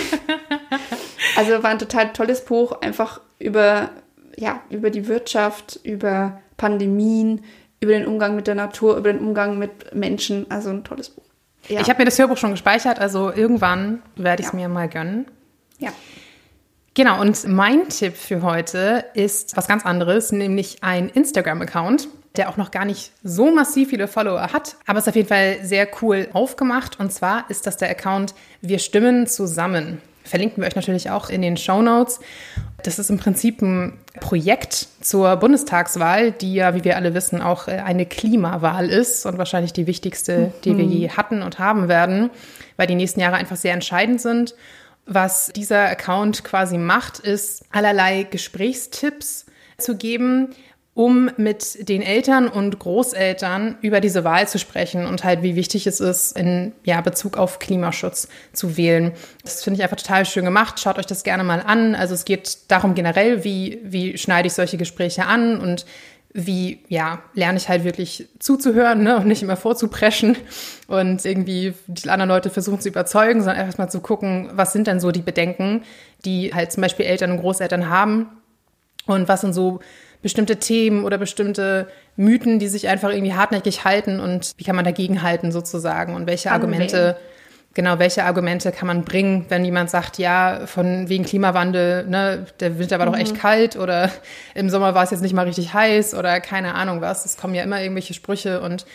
[1.37, 3.89] also war ein total tolles Buch, einfach über,
[4.35, 7.41] ja, über die Wirtschaft, über Pandemien,
[7.79, 10.45] über den Umgang mit der Natur, über den Umgang mit Menschen.
[10.49, 11.23] Also ein tolles Buch.
[11.67, 11.81] Ja.
[11.81, 14.59] Ich habe mir das Hörbuch schon gespeichert, also irgendwann werde ich es ja.
[14.59, 15.25] mir mal gönnen.
[15.77, 15.91] Ja.
[16.93, 22.57] Genau, und mein Tipp für heute ist was ganz anderes, nämlich ein Instagram-Account, der auch
[22.57, 26.27] noch gar nicht so massiv viele Follower hat, aber ist auf jeden Fall sehr cool
[26.33, 26.99] aufgemacht.
[26.99, 30.01] Und zwar ist das der Account Wir stimmen zusammen.
[30.23, 32.19] Verlinken wir euch natürlich auch in den Show Notes.
[32.83, 37.67] Das ist im Prinzip ein Projekt zur Bundestagswahl, die ja, wie wir alle wissen, auch
[37.67, 40.91] eine Klimawahl ist und wahrscheinlich die wichtigste, die wir mhm.
[40.91, 42.29] je hatten und haben werden,
[42.77, 44.53] weil die nächsten Jahre einfach sehr entscheidend sind.
[45.11, 49.47] Was dieser Account quasi macht, ist allerlei Gesprächstipps
[49.79, 50.49] zu geben,
[50.93, 55.87] um mit den Eltern und Großeltern über diese Wahl zu sprechen und halt, wie wichtig
[55.87, 59.13] es ist, in ja, Bezug auf Klimaschutz zu wählen.
[59.43, 60.79] Das finde ich einfach total schön gemacht.
[60.79, 61.95] Schaut euch das gerne mal an.
[61.95, 65.85] Also es geht darum generell, wie, wie schneide ich solche Gespräche an und
[66.45, 70.37] wie, ja, lerne ich halt wirklich zuzuhören ne, und nicht immer vorzupreschen
[70.87, 74.87] und irgendwie die anderen Leute versuchen zu überzeugen, sondern erst mal zu gucken, was sind
[74.87, 75.83] denn so die Bedenken,
[76.25, 78.27] die halt zum Beispiel Eltern und Großeltern haben
[79.05, 79.79] und was sind so
[80.21, 84.85] bestimmte Themen oder bestimmte Mythen, die sich einfach irgendwie hartnäckig halten und wie kann man
[84.85, 87.17] dagegen halten sozusagen und welche Argumente
[87.79, 92.77] genau, welche Argumente kann man bringen, wenn jemand sagt, ja, von wegen Klimawandel, ne, der
[92.77, 93.13] Winter war mhm.
[93.13, 93.39] doch echt mhm.
[93.39, 94.11] kalt oder
[94.53, 97.23] im Sommer war es jetzt nicht mal richtig heiß oder keine Ahnung was.
[97.23, 98.85] Es kommen ja immer irgendwelche Sprüche und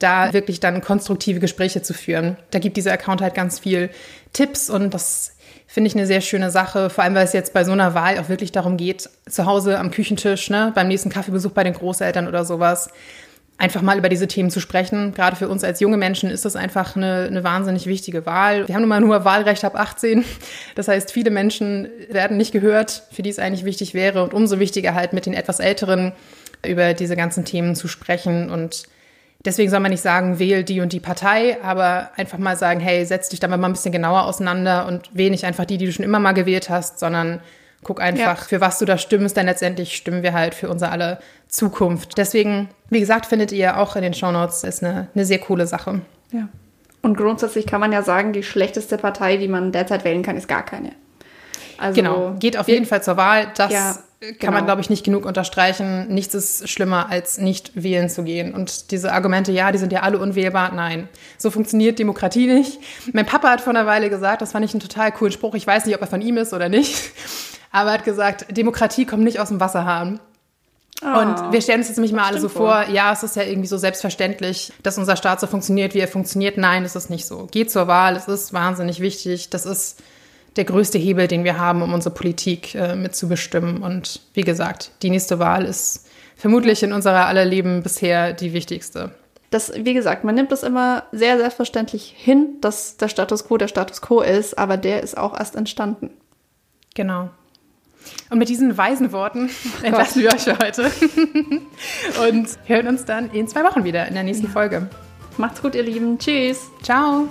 [0.00, 2.36] da wirklich dann konstruktive Gespräche zu führen.
[2.50, 3.88] Da gibt dieser Account halt ganz viel
[4.32, 5.36] Tipps und das
[5.68, 8.18] finde ich eine sehr schöne Sache, vor allem weil es jetzt bei so einer Wahl
[8.18, 12.26] auch wirklich darum geht, zu Hause am Küchentisch, ne, beim nächsten Kaffeebesuch bei den Großeltern
[12.26, 12.90] oder sowas,
[13.56, 15.14] einfach mal über diese Themen zu sprechen.
[15.14, 18.66] Gerade für uns als junge Menschen ist das einfach eine, eine wahnsinnig wichtige Wahl.
[18.66, 20.24] Wir haben nun mal nur Wahlrecht ab 18.
[20.74, 24.24] Das heißt, viele Menschen werden nicht gehört, für die es eigentlich wichtig wäre.
[24.24, 26.12] Und umso wichtiger halt mit den etwas Älteren
[26.66, 28.50] über diese ganzen Themen zu sprechen.
[28.50, 28.84] Und
[29.44, 33.04] deswegen soll man nicht sagen, wähl die und die Partei, aber einfach mal sagen, hey,
[33.06, 35.92] setz dich damit mal ein bisschen genauer auseinander und wähl nicht einfach die, die du
[35.92, 37.40] schon immer mal gewählt hast, sondern
[37.84, 38.44] guck einfach, ja.
[38.44, 41.18] für was du da stimmst, denn letztendlich stimmen wir halt für unser alle
[41.48, 42.18] Zukunft.
[42.18, 46.00] Deswegen, wie gesagt, findet ihr auch in den Shownotes, ist eine, eine sehr coole Sache.
[46.32, 46.48] Ja.
[47.02, 50.48] Und grundsätzlich kann man ja sagen, die schlechteste Partei, die man derzeit wählen kann, ist
[50.48, 50.92] gar keine.
[51.76, 53.48] Also, genau, geht auf jeden Fall zur Wahl.
[53.56, 54.52] Das ja, kann genau.
[54.52, 56.08] man, glaube ich, nicht genug unterstreichen.
[56.08, 58.54] Nichts ist schlimmer, als nicht wählen zu gehen.
[58.54, 60.72] Und diese Argumente, ja, die sind ja alle unwählbar.
[60.72, 62.78] Nein, so funktioniert Demokratie nicht.
[63.12, 65.54] Mein Papa hat vor einer Weile gesagt, das fand ich einen total coolen Spruch.
[65.54, 66.94] Ich weiß nicht, ob er von ihm ist oder nicht.
[67.74, 70.20] Aber er hat gesagt, Demokratie kommt nicht aus dem Wasserhahn.
[71.02, 73.42] Oh, und wir stellen uns jetzt nämlich mal alle so vor, ja, es ist ja
[73.42, 76.56] irgendwie so selbstverständlich, dass unser Staat so funktioniert, wie er funktioniert.
[76.56, 77.48] Nein, es ist nicht so.
[77.50, 79.50] Geht zur Wahl, es ist wahnsinnig wichtig.
[79.50, 80.00] Das ist
[80.54, 83.82] der größte Hebel, den wir haben, um unsere Politik äh, mitzubestimmen.
[83.82, 86.06] Und wie gesagt, die nächste Wahl ist
[86.36, 89.10] vermutlich in unserer aller Leben bisher die wichtigste.
[89.50, 93.68] Das, wie gesagt, man nimmt das immer sehr selbstverständlich hin, dass der Status quo der
[93.68, 96.10] Status quo ist, aber der ist auch erst entstanden.
[96.94, 97.30] Genau.
[98.30, 99.50] Und mit diesen weisen Worten
[99.82, 100.84] oh entlassen wir euch für heute
[102.28, 104.88] und hören uns dann in zwei Wochen wieder in der nächsten Folge.
[105.36, 106.18] Macht's gut, ihr Lieben.
[106.18, 106.70] Tschüss.
[106.82, 107.28] Ciao.